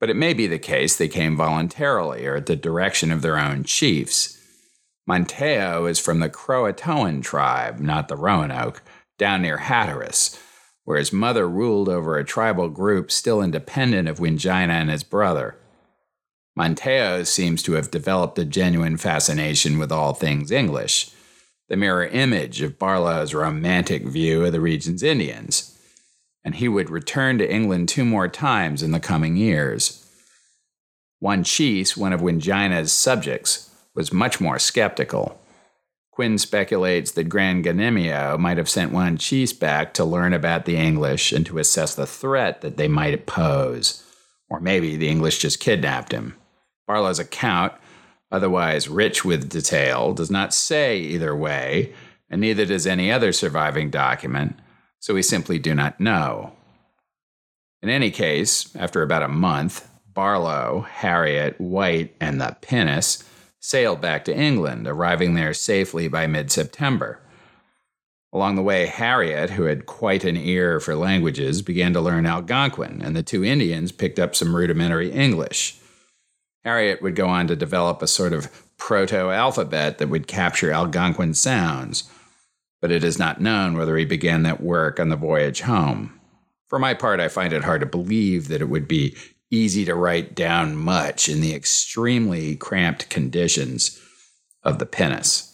but 0.00 0.10
it 0.10 0.16
may 0.16 0.34
be 0.34 0.46
the 0.46 0.58
case 0.58 0.96
they 0.96 1.08
came 1.08 1.36
voluntarily 1.36 2.26
or 2.26 2.36
at 2.36 2.46
the 2.46 2.56
direction 2.56 3.12
of 3.12 3.22
their 3.22 3.38
own 3.38 3.64
chiefs. 3.64 4.36
Manteo 5.08 5.88
is 5.88 5.98
from 5.98 6.20
the 6.20 6.28
Croatoan 6.28 7.22
tribe, 7.22 7.80
not 7.80 8.08
the 8.08 8.16
Roanoke, 8.16 8.82
down 9.16 9.42
near 9.42 9.58
Hatteras, 9.58 10.38
where 10.84 10.98
his 10.98 11.12
mother 11.12 11.48
ruled 11.48 11.88
over 11.88 12.16
a 12.16 12.24
tribal 12.24 12.68
group 12.68 13.10
still 13.10 13.40
independent 13.40 14.08
of 14.08 14.18
Wingina 14.18 14.70
and 14.70 14.90
his 14.90 15.04
brother. 15.04 15.56
Manteo 16.60 17.26
seems 17.26 17.62
to 17.62 17.72
have 17.72 17.90
developed 17.90 18.38
a 18.38 18.44
genuine 18.44 18.98
fascination 18.98 19.78
with 19.78 19.90
all 19.90 20.12
things 20.12 20.50
English, 20.50 21.10
the 21.70 21.76
mirror 21.76 22.06
image 22.06 22.60
of 22.60 22.78
Barlow's 22.78 23.32
romantic 23.32 24.04
view 24.04 24.44
of 24.44 24.52
the 24.52 24.60
region's 24.60 25.02
Indians, 25.02 25.78
and 26.44 26.56
he 26.56 26.68
would 26.68 26.90
return 26.90 27.38
to 27.38 27.50
England 27.50 27.88
two 27.88 28.04
more 28.04 28.28
times 28.28 28.82
in 28.82 28.90
the 28.90 29.00
coming 29.00 29.36
years. 29.36 30.06
Wanchese, 31.22 31.96
one 31.96 32.12
of 32.12 32.20
Wingina's 32.20 32.92
subjects, 32.92 33.70
was 33.94 34.12
much 34.12 34.38
more 34.38 34.58
skeptical. 34.58 35.40
Quinn 36.10 36.36
speculates 36.36 37.12
that 37.12 37.30
Granganimeo 37.30 38.38
might 38.38 38.58
have 38.58 38.68
sent 38.68 38.92
Wanchese 38.92 39.58
back 39.58 39.94
to 39.94 40.04
learn 40.04 40.34
about 40.34 40.66
the 40.66 40.76
English 40.76 41.32
and 41.32 41.46
to 41.46 41.58
assess 41.58 41.94
the 41.94 42.06
threat 42.06 42.60
that 42.60 42.76
they 42.76 42.86
might 42.86 43.24
pose. 43.24 44.04
Or 44.50 44.60
maybe 44.60 44.96
the 44.96 45.08
English 45.08 45.38
just 45.38 45.58
kidnapped 45.58 46.12
him. 46.12 46.36
Barlow's 46.90 47.20
account, 47.20 47.72
otherwise 48.32 48.88
rich 48.88 49.24
with 49.24 49.48
detail, 49.48 50.12
does 50.12 50.28
not 50.28 50.52
say 50.52 50.98
either 50.98 51.36
way, 51.36 51.92
and 52.28 52.40
neither 52.40 52.66
does 52.66 52.84
any 52.84 53.12
other 53.12 53.32
surviving 53.32 53.90
document, 53.90 54.58
so 54.98 55.14
we 55.14 55.22
simply 55.22 55.60
do 55.60 55.72
not 55.72 56.00
know. 56.00 56.52
In 57.80 57.90
any 57.90 58.10
case, 58.10 58.74
after 58.74 59.02
about 59.02 59.22
a 59.22 59.28
month, 59.28 59.88
Barlow, 60.12 60.84
Harriot, 60.98 61.60
White, 61.60 62.16
and 62.20 62.40
the 62.40 62.56
pinnace 62.60 63.22
sailed 63.60 64.00
back 64.00 64.24
to 64.24 64.36
England, 64.36 64.88
arriving 64.88 65.34
there 65.34 65.54
safely 65.54 66.08
by 66.08 66.26
mid 66.26 66.50
September. 66.50 67.20
Along 68.32 68.56
the 68.56 68.62
way, 68.62 68.86
Harriot, 68.86 69.50
who 69.50 69.62
had 69.62 69.86
quite 69.86 70.24
an 70.24 70.36
ear 70.36 70.80
for 70.80 70.96
languages, 70.96 71.62
began 71.62 71.92
to 71.92 72.00
learn 72.00 72.26
Algonquin, 72.26 73.00
and 73.00 73.14
the 73.14 73.22
two 73.22 73.44
Indians 73.44 73.92
picked 73.92 74.18
up 74.18 74.34
some 74.34 74.56
rudimentary 74.56 75.12
English. 75.12 75.76
Harriot 76.64 77.00
would 77.02 77.16
go 77.16 77.26
on 77.26 77.46
to 77.46 77.56
develop 77.56 78.02
a 78.02 78.06
sort 78.06 78.32
of 78.32 78.50
proto 78.76 79.30
alphabet 79.30 79.98
that 79.98 80.08
would 80.08 80.26
capture 80.26 80.72
Algonquin 80.72 81.34
sounds, 81.34 82.10
but 82.80 82.90
it 82.90 83.04
is 83.04 83.18
not 83.18 83.40
known 83.40 83.76
whether 83.76 83.96
he 83.96 84.04
began 84.04 84.42
that 84.42 84.62
work 84.62 84.98
on 85.00 85.08
the 85.08 85.16
voyage 85.16 85.62
home. 85.62 86.18
For 86.68 86.78
my 86.78 86.94
part, 86.94 87.20
I 87.20 87.28
find 87.28 87.52
it 87.52 87.64
hard 87.64 87.80
to 87.80 87.86
believe 87.86 88.48
that 88.48 88.60
it 88.60 88.68
would 88.68 88.86
be 88.86 89.16
easy 89.50 89.84
to 89.84 89.94
write 89.94 90.34
down 90.34 90.76
much 90.76 91.28
in 91.28 91.40
the 91.40 91.54
extremely 91.54 92.56
cramped 92.56 93.10
conditions 93.10 94.00
of 94.62 94.78
the 94.78 94.86
pinnace. 94.86 95.46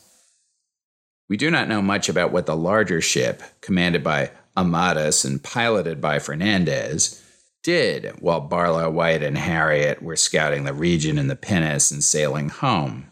We 1.28 1.36
do 1.36 1.50
not 1.50 1.68
know 1.68 1.82
much 1.82 2.08
about 2.08 2.32
what 2.32 2.46
the 2.46 2.56
larger 2.56 3.00
ship, 3.00 3.42
commanded 3.60 4.04
by 4.04 4.30
Amadas 4.56 5.24
and 5.24 5.42
piloted 5.42 6.00
by 6.00 6.18
Fernandez, 6.18 7.22
did 7.66 8.14
while 8.20 8.40
Barlow, 8.40 8.88
White, 8.88 9.24
and 9.24 9.36
Harriot 9.36 10.00
were 10.00 10.14
scouting 10.14 10.62
the 10.62 10.72
region 10.72 11.18
in 11.18 11.26
the 11.26 11.34
pinnace 11.34 11.90
and 11.90 12.02
sailing 12.02 12.48
home. 12.48 13.10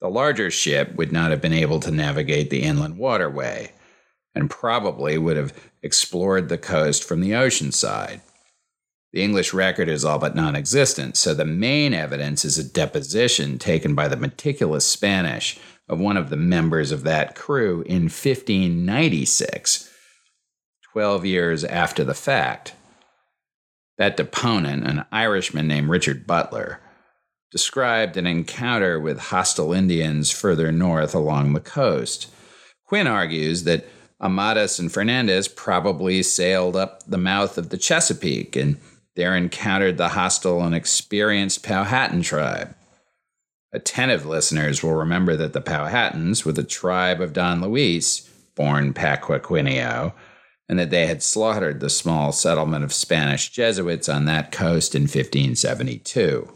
The 0.00 0.08
larger 0.08 0.48
ship 0.48 0.94
would 0.94 1.10
not 1.10 1.32
have 1.32 1.40
been 1.40 1.52
able 1.52 1.80
to 1.80 1.90
navigate 1.90 2.50
the 2.50 2.62
inland 2.62 2.98
waterway 2.98 3.72
and 4.32 4.48
probably 4.48 5.18
would 5.18 5.36
have 5.36 5.52
explored 5.82 6.48
the 6.48 6.56
coast 6.56 7.02
from 7.02 7.20
the 7.20 7.34
ocean 7.34 7.72
side. 7.72 8.20
The 9.12 9.24
English 9.24 9.52
record 9.52 9.88
is 9.88 10.04
all 10.04 10.20
but 10.20 10.36
non 10.36 10.54
existent, 10.54 11.16
so 11.16 11.34
the 11.34 11.44
main 11.44 11.92
evidence 11.92 12.44
is 12.44 12.58
a 12.58 12.72
deposition 12.72 13.58
taken 13.58 13.96
by 13.96 14.06
the 14.06 14.16
meticulous 14.16 14.86
Spanish 14.86 15.58
of 15.88 15.98
one 15.98 16.16
of 16.16 16.30
the 16.30 16.36
members 16.36 16.92
of 16.92 17.02
that 17.02 17.34
crew 17.34 17.82
in 17.86 18.02
1596, 18.02 19.90
12 20.92 21.26
years 21.26 21.64
after 21.64 22.04
the 22.04 22.14
fact. 22.14 22.74
That 24.02 24.16
deponent, 24.16 24.84
an 24.84 25.04
Irishman 25.12 25.68
named 25.68 25.88
Richard 25.88 26.26
Butler, 26.26 26.80
described 27.52 28.16
an 28.16 28.26
encounter 28.26 28.98
with 28.98 29.30
hostile 29.30 29.72
Indians 29.72 30.32
further 30.32 30.72
north 30.72 31.14
along 31.14 31.52
the 31.52 31.60
coast. 31.60 32.28
Quinn 32.84 33.06
argues 33.06 33.62
that 33.62 33.86
Amadas 34.20 34.80
and 34.80 34.90
Fernandez 34.90 35.46
probably 35.46 36.20
sailed 36.24 36.74
up 36.74 37.04
the 37.06 37.16
mouth 37.16 37.56
of 37.56 37.68
the 37.68 37.78
Chesapeake 37.78 38.56
and 38.56 38.76
there 39.14 39.36
encountered 39.36 39.98
the 39.98 40.08
hostile 40.08 40.64
and 40.64 40.74
experienced 40.74 41.62
Powhatan 41.62 42.22
tribe. 42.22 42.74
Attentive 43.72 44.26
listeners 44.26 44.82
will 44.82 44.94
remember 44.94 45.36
that 45.36 45.52
the 45.52 45.62
Powhatans 45.62 46.44
were 46.44 46.50
the 46.50 46.64
tribe 46.64 47.20
of 47.20 47.32
Don 47.32 47.62
Luis, 47.62 48.28
born 48.56 48.94
Paquiquineo, 48.94 50.12
and 50.68 50.78
that 50.78 50.90
they 50.90 51.06
had 51.06 51.22
slaughtered 51.22 51.80
the 51.80 51.90
small 51.90 52.32
settlement 52.32 52.84
of 52.84 52.92
Spanish 52.92 53.50
Jesuits 53.50 54.08
on 54.08 54.24
that 54.26 54.52
coast 54.52 54.94
in 54.94 55.02
1572. 55.02 56.50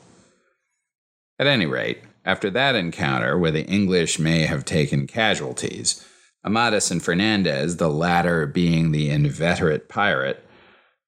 At 1.39 1.47
any 1.47 1.67
rate, 1.67 2.03
after 2.25 2.51
that 2.51 2.75
encounter, 2.75 3.39
where 3.39 3.51
the 3.51 3.67
English 3.67 4.19
may 4.19 4.47
have 4.47 4.65
taken 4.65 5.07
casualties, 5.07 6.05
Amadas 6.45 6.91
and 6.91 7.03
Fernandez, 7.03 7.77
the 7.77 7.91
latter 7.91 8.47
being 8.47 8.93
the 8.93 9.11
inveterate 9.11 9.89
pirate, 9.89 10.43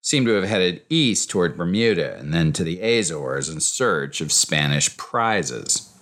seem 0.03 0.25
to 0.25 0.33
have 0.33 0.49
headed 0.49 0.83
east 0.89 1.31
toward 1.31 1.57
Bermuda 1.57 2.17
and 2.19 2.33
then 2.33 2.53
to 2.53 2.65
the 2.65 2.81
Azores 2.81 3.49
in 3.49 3.61
search 3.61 4.21
of 4.21 4.33
Spanish 4.33 4.97
prizes. 4.97 5.93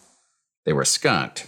They 0.64 0.72
were 0.72 0.84
skunked 0.84 1.46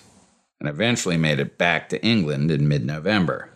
and 0.60 0.68
eventually 0.68 1.16
made 1.16 1.38
it 1.38 1.58
back 1.58 1.88
to 1.88 2.04
England 2.04 2.50
in 2.50 2.68
mid 2.68 2.84
November. 2.84 3.50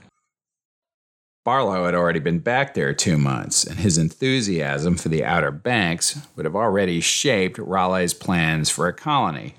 Barlow 1.45 1.87
had 1.87 1.95
already 1.95 2.21
been 2.21 2.39
back 2.39 2.75
there 2.75 2.95
two 2.95 3.19
months, 3.19 3.65
and 3.65 3.79
his 3.79 3.99
enthusiasm 3.99 4.97
for 4.97 5.09
the 5.09 5.25
Outer 5.25 5.51
Banks 5.51 6.21
would 6.37 6.45
have 6.45 6.55
already 6.55 7.01
shaped 7.01 7.59
Raleigh's 7.59 8.15
plans 8.15 8.71
for 8.71 8.87
a 8.87 8.93
colony. 8.93 9.55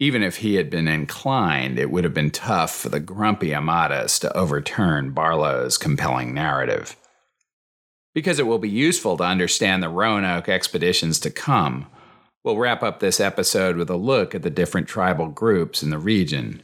Even 0.00 0.22
if 0.22 0.36
he 0.36 0.54
had 0.54 0.70
been 0.70 0.88
inclined, 0.88 1.78
it 1.78 1.90
would 1.90 2.04
have 2.04 2.14
been 2.14 2.30
tough 2.30 2.74
for 2.74 2.88
the 2.88 3.00
grumpy 3.00 3.50
Amadas 3.50 4.18
to 4.20 4.34
overturn 4.36 5.10
Barlow's 5.10 5.76
compelling 5.76 6.32
narrative. 6.32 6.96
Because 8.14 8.38
it 8.38 8.46
will 8.46 8.58
be 8.58 8.70
useful 8.70 9.16
to 9.18 9.24
understand 9.24 9.82
the 9.82 9.88
Roanoke 9.88 10.48
expeditions 10.48 11.18
to 11.20 11.30
come, 11.30 11.86
We'll 12.48 12.56
wrap 12.56 12.82
up 12.82 13.00
this 13.00 13.20
episode 13.20 13.76
with 13.76 13.90
a 13.90 13.96
look 13.96 14.34
at 14.34 14.42
the 14.42 14.48
different 14.48 14.88
tribal 14.88 15.28
groups 15.28 15.82
in 15.82 15.90
the 15.90 15.98
region. 15.98 16.62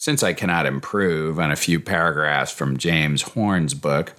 Since 0.00 0.22
I 0.22 0.32
cannot 0.32 0.64
improve 0.64 1.38
on 1.38 1.50
a 1.50 1.56
few 1.56 1.78
paragraphs 1.78 2.50
from 2.50 2.78
James 2.78 3.20
Horn's 3.20 3.74
book, 3.74 4.14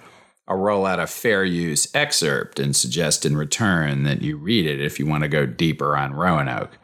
I'll 0.46 0.56
roll 0.56 0.86
out 0.86 1.00
a 1.00 1.08
fair 1.08 1.44
use 1.44 1.92
excerpt 1.92 2.60
and 2.60 2.74
suggest 2.76 3.26
in 3.26 3.36
return 3.36 4.04
that 4.04 4.22
you 4.22 4.36
read 4.36 4.64
it 4.64 4.80
if 4.80 5.00
you 5.00 5.06
want 5.06 5.24
to 5.24 5.28
go 5.28 5.44
deeper 5.44 5.96
on 5.96 6.14
Roanoke. 6.14 6.78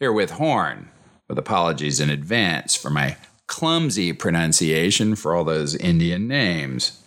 Here 0.00 0.14
with 0.14 0.30
Horn, 0.30 0.88
with 1.28 1.38
apologies 1.38 2.00
in 2.00 2.08
advance 2.08 2.74
for 2.74 2.88
my 2.88 3.18
clumsy 3.48 4.14
pronunciation 4.14 5.14
for 5.14 5.36
all 5.36 5.44
those 5.44 5.74
Indian 5.74 6.26
names. 6.26 7.02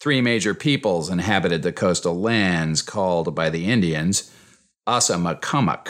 Three 0.00 0.22
major 0.22 0.54
peoples 0.54 1.10
inhabited 1.10 1.62
the 1.62 1.74
coastal 1.74 2.18
lands 2.18 2.80
called 2.80 3.34
by 3.34 3.50
the 3.50 3.66
Indians 3.66 4.32
Assamaquamuk, 4.88 5.88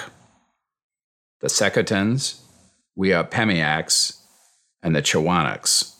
the 1.41 1.47
Secotans, 1.47 2.41
Weapemiacs, 2.99 4.21
and 4.83 4.95
the 4.95 5.03
Chewaniks. 5.03 5.95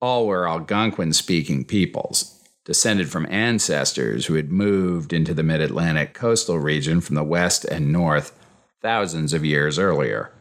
All 0.00 0.26
were 0.26 0.48
Algonquin 0.48 1.12
speaking 1.12 1.64
peoples, 1.64 2.42
descended 2.64 3.08
from 3.10 3.26
ancestors 3.30 4.26
who 4.26 4.34
had 4.34 4.50
moved 4.50 5.12
into 5.12 5.32
the 5.32 5.42
mid 5.42 5.60
Atlantic 5.60 6.14
coastal 6.14 6.58
region 6.58 7.00
from 7.00 7.14
the 7.14 7.24
west 7.24 7.64
and 7.64 7.92
north 7.92 8.38
thousands 8.82 9.32
of 9.32 9.44
years 9.44 9.78
earlier. 9.78 10.32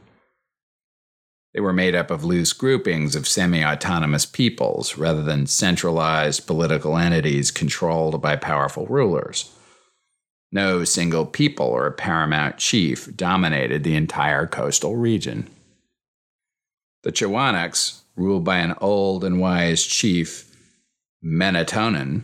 They 1.53 1.61
were 1.61 1.71
made 1.71 1.95
up 1.95 2.11
of 2.11 2.25
loose 2.25 2.51
groupings 2.51 3.15
of 3.15 3.27
semi 3.27 3.63
autonomous 3.63 4.25
peoples 4.25 4.97
rather 4.97 5.23
than 5.23 5.47
centralized 5.47 6.45
political 6.45 6.97
entities 6.97 7.49
controlled 7.49 8.21
by 8.21 8.35
powerful 8.35 8.85
rulers. 8.87 9.55
No 10.55 10.85
single 10.85 11.25
people 11.25 11.65
or 11.65 11.91
paramount 11.91 12.59
chief 12.59 13.13
dominated 13.17 13.83
the 13.83 13.97
entire 13.97 14.47
coastal 14.47 14.95
region. 14.95 15.49
The 17.03 17.11
Chewaniks, 17.11 18.03
ruled 18.15 18.45
by 18.45 18.59
an 18.59 18.73
old 18.79 19.25
and 19.25 19.41
wise 19.41 19.83
chief, 19.83 20.49
Menatonon, 21.21 22.23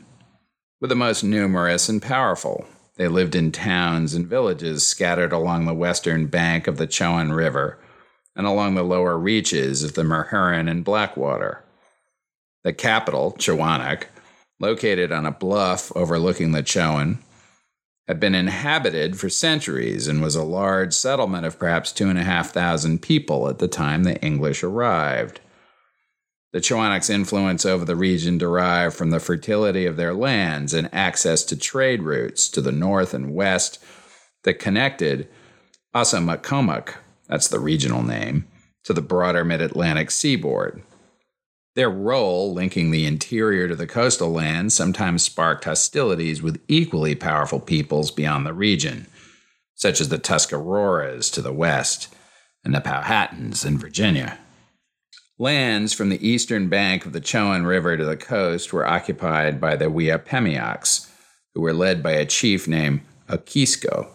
were 0.79 0.87
the 0.87 0.95
most 0.95 1.25
numerous 1.25 1.89
and 1.89 2.01
powerful. 2.01 2.65
They 2.95 3.09
lived 3.09 3.35
in 3.35 3.51
towns 3.51 4.13
and 4.13 4.25
villages 4.25 4.87
scattered 4.87 5.33
along 5.33 5.65
the 5.65 5.73
western 5.73 6.27
bank 6.27 6.67
of 6.67 6.77
the 6.77 6.87
Chowan 6.87 7.35
River 7.35 7.79
and 8.33 8.47
along 8.47 8.75
the 8.75 8.83
lower 8.83 9.17
reaches 9.17 9.83
of 9.83 9.95
the 9.95 10.03
Meherrin 10.03 10.71
and 10.71 10.85
Blackwater. 10.85 11.65
The 12.63 12.71
capital, 12.71 13.33
Chewanik, 13.37 14.05
located 14.57 15.11
on 15.11 15.25
a 15.25 15.31
bluff 15.31 15.91
overlooking 15.97 16.53
the 16.53 16.63
Chowan, 16.63 17.17
had 18.07 18.19
been 18.19 18.35
inhabited 18.35 19.17
for 19.17 19.29
centuries 19.29 20.07
and 20.07 20.21
was 20.21 20.35
a 20.35 20.43
large 20.43 20.93
settlement 20.93 21.45
of 21.45 21.59
perhaps 21.59 21.91
two 21.91 22.09
and 22.09 22.19
a 22.19 22.23
half 22.23 22.51
thousand 22.51 23.01
people 23.01 23.47
at 23.47 23.59
the 23.59 23.67
time 23.67 24.03
the 24.03 24.21
English 24.21 24.63
arrived. 24.63 25.39
The 26.51 26.59
Chewaniks' 26.59 27.09
influence 27.09 27.65
over 27.65 27.85
the 27.85 27.95
region 27.95 28.37
derived 28.37 28.95
from 28.95 29.11
the 29.11 29.21
fertility 29.21 29.85
of 29.85 29.95
their 29.95 30.13
lands 30.13 30.73
and 30.73 30.89
access 30.93 31.43
to 31.45 31.55
trade 31.55 32.03
routes 32.03 32.49
to 32.49 32.59
the 32.59 32.73
north 32.73 33.13
and 33.13 33.33
west 33.33 33.81
that 34.43 34.59
connected 34.59 35.29
Assamaquamuk, 35.95 36.95
that's 37.27 37.47
the 37.47 37.59
regional 37.59 38.03
name, 38.03 38.47
to 38.83 38.93
the 38.93 39.01
broader 39.01 39.45
mid 39.45 39.61
Atlantic 39.61 40.11
seaboard. 40.11 40.83
Their 41.75 41.89
role, 41.89 42.53
linking 42.53 42.91
the 42.91 43.05
interior 43.05 43.67
to 43.67 43.75
the 43.75 43.87
coastal 43.87 44.31
lands, 44.31 44.73
sometimes 44.73 45.23
sparked 45.23 45.63
hostilities 45.63 46.41
with 46.41 46.61
equally 46.67 47.15
powerful 47.15 47.61
peoples 47.61 48.11
beyond 48.11 48.45
the 48.45 48.53
region, 48.53 49.07
such 49.75 50.01
as 50.01 50.09
the 50.09 50.17
Tuscaroras 50.17 51.31
to 51.31 51.41
the 51.41 51.53
west 51.53 52.13
and 52.63 52.75
the 52.75 52.81
Powhatans 52.81 53.65
in 53.65 53.77
Virginia. 53.77 54.37
Lands 55.39 55.93
from 55.93 56.09
the 56.09 56.27
eastern 56.27 56.67
bank 56.67 57.05
of 57.05 57.13
the 57.13 57.21
Chowan 57.21 57.65
River 57.65 57.97
to 57.97 58.05
the 58.05 58.17
coast 58.17 58.73
were 58.73 58.85
occupied 58.85 59.59
by 59.59 59.75
the 59.75 59.89
Weapemiacs, 59.89 61.09
who 61.55 61.61
were 61.61 61.73
led 61.73 62.03
by 62.03 62.11
a 62.11 62.25
chief 62.25 62.67
named 62.67 63.01
Okisko. 63.29 64.09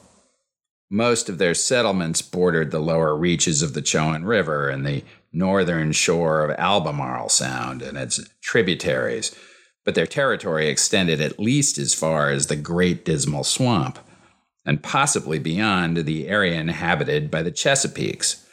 Most 0.88 1.28
of 1.28 1.38
their 1.38 1.54
settlements 1.54 2.22
bordered 2.22 2.70
the 2.70 2.78
lower 2.78 3.16
reaches 3.16 3.60
of 3.60 3.74
the 3.74 3.82
Chowan 3.82 4.24
River 4.24 4.68
and 4.68 4.86
the 4.86 5.02
northern 5.36 5.92
shore 5.92 6.42
of 6.42 6.58
Albemarle 6.58 7.28
Sound 7.28 7.82
and 7.82 7.98
its 7.98 8.18
tributaries, 8.40 9.36
but 9.84 9.94
their 9.94 10.06
territory 10.06 10.68
extended 10.68 11.20
at 11.20 11.38
least 11.38 11.76
as 11.78 11.94
far 11.94 12.30
as 12.30 12.46
the 12.46 12.56
Great 12.56 13.04
Dismal 13.04 13.44
Swamp, 13.44 13.98
and 14.64 14.82
possibly 14.82 15.38
beyond 15.38 15.98
the 15.98 16.26
area 16.26 16.58
inhabited 16.58 17.30
by 17.30 17.42
the 17.42 17.50
Chesapeakes. 17.50 18.46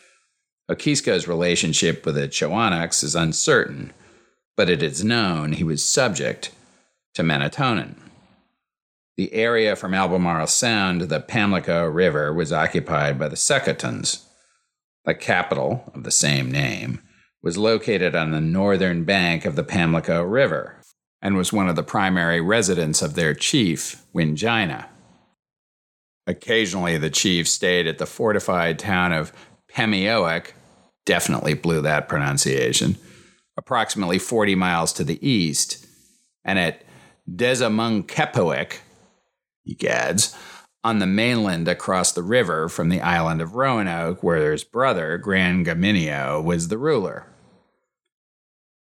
Okisko's 0.69 1.27
relationship 1.27 2.05
with 2.05 2.15
the 2.15 2.27
Chowanoks 2.27 3.03
is 3.03 3.15
uncertain, 3.15 3.93
but 4.57 4.69
it 4.69 4.83
is 4.83 5.03
known 5.03 5.53
he 5.53 5.63
was 5.63 5.85
subject 5.85 6.51
to 7.13 7.23
Menatonon. 7.23 7.95
The 9.15 9.33
area 9.33 9.75
from 9.75 9.93
Albemarle 9.93 10.47
Sound 10.47 10.99
to 10.99 11.05
the 11.05 11.19
Pamlico 11.19 11.85
River 11.85 12.33
was 12.33 12.51
occupied 12.51 13.17
by 13.17 13.29
the 13.29 13.35
Secotans. 13.35 14.25
The 15.05 15.15
capital, 15.15 15.91
of 15.93 16.03
the 16.03 16.11
same 16.11 16.51
name, 16.51 17.01
was 17.41 17.57
located 17.57 18.15
on 18.15 18.31
the 18.31 18.39
northern 18.39 19.03
bank 19.03 19.45
of 19.45 19.55
the 19.55 19.63
Pamlico 19.63 20.23
River 20.23 20.79
and 21.21 21.35
was 21.35 21.51
one 21.51 21.67
of 21.67 21.75
the 21.75 21.83
primary 21.83 22.39
residents 22.41 23.01
of 23.01 23.15
their 23.15 23.33
chief, 23.33 24.03
Wingina. 24.13 24.87
Occasionally, 26.25 26.97
the 26.97 27.09
chief 27.09 27.47
stayed 27.47 27.85
at 27.85 27.97
the 27.97 28.05
fortified 28.05 28.79
town 28.79 29.11
of 29.11 29.33
Pomeiooc, 29.73 30.51
definitely 31.05 31.53
blew 31.53 31.81
that 31.81 32.07
pronunciation, 32.07 32.97
approximately 33.57 34.19
40 34.19 34.55
miles 34.55 34.93
to 34.93 35.03
the 35.03 35.25
east, 35.27 35.85
and 36.45 36.57
at 36.59 36.83
Dasemunkepeuc, 37.29 38.77
egads, 39.67 40.35
on 40.83 40.99
the 40.99 41.07
mainland 41.07 41.67
across 41.67 42.11
the 42.11 42.23
river 42.23 42.67
from 42.67 42.89
the 42.89 43.01
island 43.01 43.41
of 43.41 43.55
Roanoke, 43.55 44.21
where 44.21 44.51
his 44.51 44.63
brother, 44.63 45.17
Granganimeo, 45.17 46.43
was 46.43 46.67
the 46.67 46.77
ruler. 46.77 47.25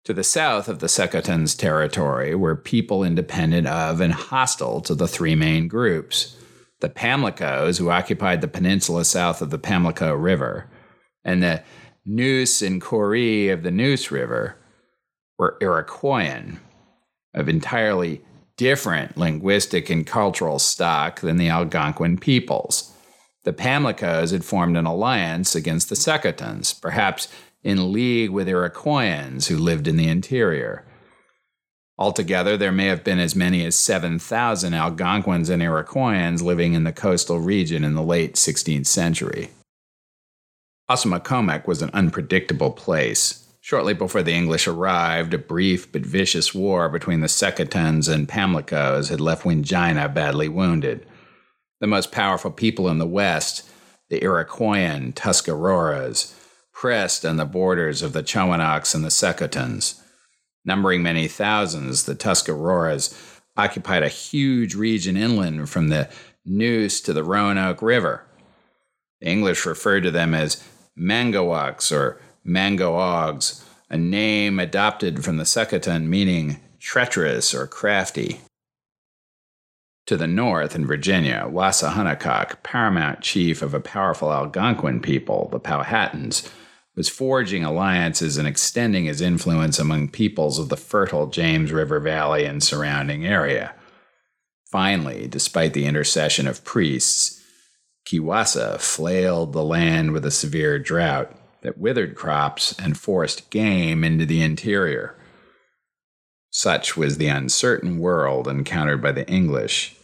To 0.05 0.13
the 0.13 0.23
south 0.23 0.67
of 0.67 0.79
the 0.79 0.87
Secotans' 0.87 1.55
territory 1.55 2.33
were 2.33 2.55
people 2.55 3.03
independent 3.03 3.67
of 3.67 4.01
and 4.01 4.13
hostile 4.13 4.81
to 4.81 4.95
the 4.95 5.07
three 5.07 5.35
main 5.35 5.67
groups 5.67 6.37
the 6.79 6.89
Pamlicos, 6.89 7.77
who 7.77 7.91
occupied 7.91 8.41
the 8.41 8.47
peninsula 8.47 9.05
south 9.05 9.43
of 9.43 9.51
the 9.51 9.59
Pamlico 9.59 10.15
River, 10.15 10.67
and 11.23 11.43
the 11.43 11.61
Neuse 12.05 12.63
and 12.63 12.81
Coree 12.81 13.49
of 13.53 13.61
the 13.61 13.69
Neuse 13.69 14.09
River 14.09 14.57
were 15.37 15.59
Iroquoian, 15.61 16.57
of 17.35 17.47
entirely 17.47 18.23
different 18.61 19.17
linguistic 19.17 19.89
and 19.89 20.05
cultural 20.05 20.59
stock 20.59 21.19
than 21.21 21.37
the 21.37 21.49
Algonquin 21.49 22.15
peoples. 22.15 22.93
The 23.43 23.53
Pamlicos 23.53 24.31
had 24.31 24.45
formed 24.45 24.77
an 24.77 24.85
alliance 24.85 25.55
against 25.55 25.89
the 25.89 25.95
Secotans, 25.95 26.79
perhaps 26.79 27.27
in 27.63 27.91
league 27.91 28.29
with 28.29 28.47
Iroquoians 28.47 29.47
who 29.47 29.57
lived 29.57 29.87
in 29.87 29.97
the 29.97 30.07
interior. 30.07 30.85
Altogether, 31.97 32.55
there 32.55 32.71
may 32.71 32.85
have 32.85 33.03
been 33.03 33.17
as 33.17 33.35
many 33.35 33.65
as 33.65 33.75
7,000 33.75 34.75
Algonquins 34.75 35.49
and 35.49 35.63
Iroquoians 35.63 36.43
living 36.43 36.73
in 36.73 36.83
the 36.83 36.93
coastal 36.93 37.39
region 37.39 37.83
in 37.83 37.95
the 37.95 38.03
late 38.03 38.35
16th 38.35 38.85
century. 38.85 39.49
Ossomocomuck 40.87 41.65
was 41.65 41.81
an 41.81 41.89
unpredictable 41.95 42.69
place. 42.69 43.40
Shortly 43.71 43.93
before 43.93 44.21
the 44.21 44.33
English 44.33 44.67
arrived, 44.67 45.33
a 45.33 45.37
brief 45.37 45.89
but 45.93 46.01
vicious 46.05 46.53
war 46.53 46.89
between 46.89 47.21
the 47.21 47.27
Secotans 47.27 48.13
and 48.13 48.27
Pamlicos 48.27 49.07
had 49.07 49.21
left 49.21 49.45
Wingina 49.45 50.13
badly 50.13 50.49
wounded. 50.49 51.05
The 51.79 51.87
most 51.87 52.11
powerful 52.11 52.51
people 52.51 52.89
in 52.89 52.97
the 52.97 53.07
West, 53.07 53.65
the 54.09 54.19
Iroquoian 54.19 55.13
Tuscaroras, 55.13 56.35
pressed 56.73 57.25
on 57.25 57.37
the 57.37 57.45
borders 57.45 58.01
of 58.01 58.11
the 58.11 58.23
Chowanoks 58.23 58.93
and 58.93 59.05
the 59.05 59.07
Secotans. 59.07 60.01
Numbering 60.65 61.01
many 61.01 61.29
thousands, 61.29 62.03
the 62.03 62.13
Tuscaroras 62.13 63.17
occupied 63.55 64.03
a 64.03 64.09
huge 64.09 64.75
region 64.75 65.15
inland 65.15 65.69
from 65.69 65.87
the 65.87 66.09
Neuse 66.43 66.99
to 66.99 67.13
the 67.13 67.23
Roanoke 67.23 67.81
River. 67.81 68.25
The 69.21 69.29
English 69.29 69.65
referred 69.65 70.03
to 70.03 70.11
them 70.11 70.33
as 70.33 70.61
Mangowoks 70.99 71.89
or 71.93 72.19
Mangoaugs, 72.45 73.63
a 73.89 73.97
name 73.97 74.59
adopted 74.59 75.23
from 75.23 75.37
the 75.37 75.45
Secotan 75.45 76.07
meaning 76.07 76.59
treacherous 76.79 77.53
or 77.53 77.67
crafty. 77.67 78.41
To 80.07 80.17
the 80.17 80.27
north 80.27 80.75
in 80.75 80.85
Virginia, 80.85 81.47
Wahunsonacock, 81.47 82.63
paramount 82.63 83.21
chief 83.21 83.61
of 83.61 83.73
a 83.73 83.79
powerful 83.79 84.33
Algonquin 84.33 85.01
people, 85.01 85.49
the 85.51 85.59
Powhatans, 85.59 86.49
was 86.95 87.07
forging 87.07 87.63
alliances 87.63 88.37
and 88.37 88.47
extending 88.47 89.05
his 89.05 89.21
influence 89.21 89.79
among 89.79 90.09
peoples 90.09 90.59
of 90.59 90.69
the 90.69 90.77
fertile 90.77 91.27
James 91.27 91.71
River 91.71 91.99
Valley 91.99 92.45
and 92.45 92.61
surrounding 92.61 93.25
area. 93.25 93.73
Finally, 94.65 95.27
despite 95.27 95.73
the 95.73 95.85
intercession 95.85 96.47
of 96.47 96.63
priests, 96.63 97.41
Kiwasa 98.05 98.79
flailed 98.79 99.53
the 99.53 99.63
land 99.63 100.11
with 100.11 100.25
a 100.25 100.31
severe 100.31 100.79
drought 100.79 101.37
that 101.61 101.77
withered 101.77 102.15
crops 102.15 102.77
and 102.79 102.97
forced 102.97 103.49
game 103.49 104.03
into 104.03 104.25
the 104.25 104.41
interior. 104.41 105.15
Such 106.49 106.97
was 106.97 107.17
the 107.17 107.27
uncertain 107.27 107.99
world 107.99 108.47
encountered 108.47 109.01
by 109.01 109.13
the 109.13 109.27
English 109.29 109.95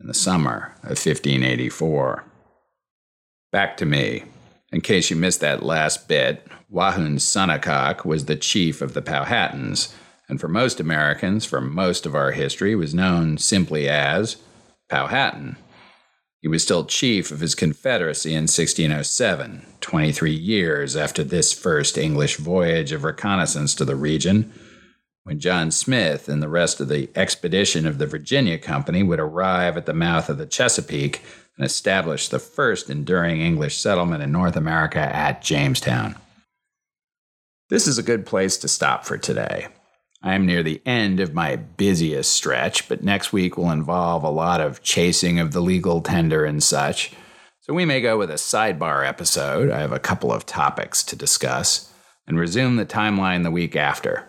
in 0.00 0.06
the 0.06 0.14
summer 0.14 0.74
of 0.82 0.90
1584. 0.90 2.24
Back 3.50 3.76
to 3.76 3.86
me. 3.86 4.24
In 4.72 4.80
case 4.80 5.10
you 5.10 5.16
missed 5.16 5.40
that 5.40 5.62
last 5.62 6.08
bit, 6.08 6.46
Wahunsonacock 6.72 8.06
was 8.06 8.24
the 8.24 8.36
chief 8.36 8.80
of 8.80 8.94
the 8.94 9.02
Powhatans, 9.02 9.92
and 10.28 10.40
for 10.40 10.48
most 10.48 10.80
Americans, 10.80 11.44
for 11.44 11.60
most 11.60 12.06
of 12.06 12.14
our 12.14 12.30
history, 12.30 12.74
was 12.74 12.94
known 12.94 13.36
simply 13.36 13.86
as 13.86 14.36
Powhatan. 14.88 15.56
He 16.42 16.48
was 16.48 16.64
still 16.64 16.84
chief 16.84 17.30
of 17.30 17.38
his 17.38 17.54
confederacy 17.54 18.30
in 18.30 18.42
1607, 18.42 19.64
23 19.80 20.32
years 20.32 20.96
after 20.96 21.22
this 21.22 21.52
first 21.52 21.96
English 21.96 22.36
voyage 22.36 22.90
of 22.90 23.04
reconnaissance 23.04 23.76
to 23.76 23.84
the 23.84 23.94
region, 23.94 24.52
when 25.22 25.38
John 25.38 25.70
Smith 25.70 26.28
and 26.28 26.42
the 26.42 26.48
rest 26.48 26.80
of 26.80 26.88
the 26.88 27.08
expedition 27.14 27.86
of 27.86 27.98
the 27.98 28.08
Virginia 28.08 28.58
Company 28.58 29.04
would 29.04 29.20
arrive 29.20 29.76
at 29.76 29.86
the 29.86 29.94
mouth 29.94 30.28
of 30.28 30.36
the 30.36 30.46
Chesapeake 30.46 31.22
and 31.56 31.64
establish 31.64 32.28
the 32.28 32.40
first 32.40 32.90
enduring 32.90 33.40
English 33.40 33.76
settlement 33.76 34.24
in 34.24 34.32
North 34.32 34.56
America 34.56 34.98
at 34.98 35.42
Jamestown. 35.42 36.16
This 37.70 37.86
is 37.86 37.98
a 37.98 38.02
good 38.02 38.26
place 38.26 38.56
to 38.58 38.68
stop 38.68 39.04
for 39.04 39.16
today. 39.16 39.68
I 40.22 40.34
am 40.34 40.46
near 40.46 40.62
the 40.62 40.80
end 40.86 41.20
of 41.20 41.34
my 41.34 41.56
busiest 41.56 42.32
stretch, 42.32 42.88
but 42.88 43.02
next 43.02 43.32
week 43.32 43.56
will 43.56 43.70
involve 43.70 44.22
a 44.22 44.30
lot 44.30 44.60
of 44.60 44.82
chasing 44.82 45.40
of 45.40 45.52
the 45.52 45.60
legal 45.60 46.00
tender 46.00 46.44
and 46.44 46.62
such. 46.62 47.12
So 47.60 47.74
we 47.74 47.84
may 47.84 48.00
go 48.00 48.18
with 48.18 48.30
a 48.30 48.34
sidebar 48.34 49.06
episode. 49.06 49.70
I 49.70 49.80
have 49.80 49.92
a 49.92 49.98
couple 49.98 50.32
of 50.32 50.46
topics 50.46 51.02
to 51.04 51.16
discuss 51.16 51.92
and 52.26 52.38
resume 52.38 52.76
the 52.76 52.86
timeline 52.86 53.42
the 53.42 53.50
week 53.50 53.76
after. 53.76 54.28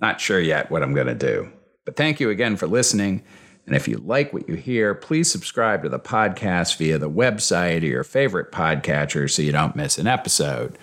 Not 0.00 0.20
sure 0.20 0.40
yet 0.40 0.70
what 0.70 0.82
I'm 0.82 0.94
going 0.94 1.06
to 1.06 1.14
do, 1.14 1.52
but 1.84 1.96
thank 1.96 2.20
you 2.20 2.30
again 2.30 2.56
for 2.56 2.66
listening 2.66 3.24
and 3.68 3.76
if 3.76 3.86
you 3.86 3.98
like 3.98 4.32
what 4.32 4.48
you 4.48 4.54
hear, 4.54 4.94
please 4.94 5.30
subscribe 5.30 5.82
to 5.82 5.90
the 5.90 6.00
podcast 6.00 6.78
via 6.78 6.96
the 6.96 7.10
website 7.10 7.82
or 7.82 7.86
your 7.86 8.02
favorite 8.02 8.50
podcatcher 8.50 9.30
so 9.30 9.42
you 9.42 9.52
don't 9.52 9.76
miss 9.76 9.98
an 9.98 10.06
episode. 10.06 10.78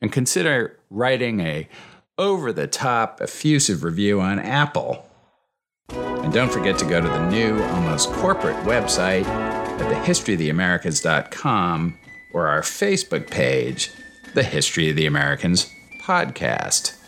And 0.00 0.10
consider 0.10 0.78
writing 0.88 1.40
a 1.40 1.68
over 2.20 2.52
the 2.52 2.66
top 2.66 3.20
effusive 3.22 3.82
review 3.82 4.20
on 4.20 4.38
Apple. 4.38 5.06
And 5.88 6.30
don't 6.32 6.52
forget 6.52 6.78
to 6.78 6.84
go 6.84 7.00
to 7.00 7.08
the 7.08 7.30
new, 7.30 7.60
almost 7.62 8.12
corporate 8.12 8.62
website 8.66 9.24
at 9.24 9.80
thehistoryoftheamericans.com 9.80 11.98
or 12.34 12.46
our 12.46 12.60
Facebook 12.60 13.30
page, 13.30 13.90
The 14.34 14.42
History 14.42 14.90
of 14.90 14.96
the 14.96 15.06
Americans 15.06 15.72
Podcast. 16.02 16.99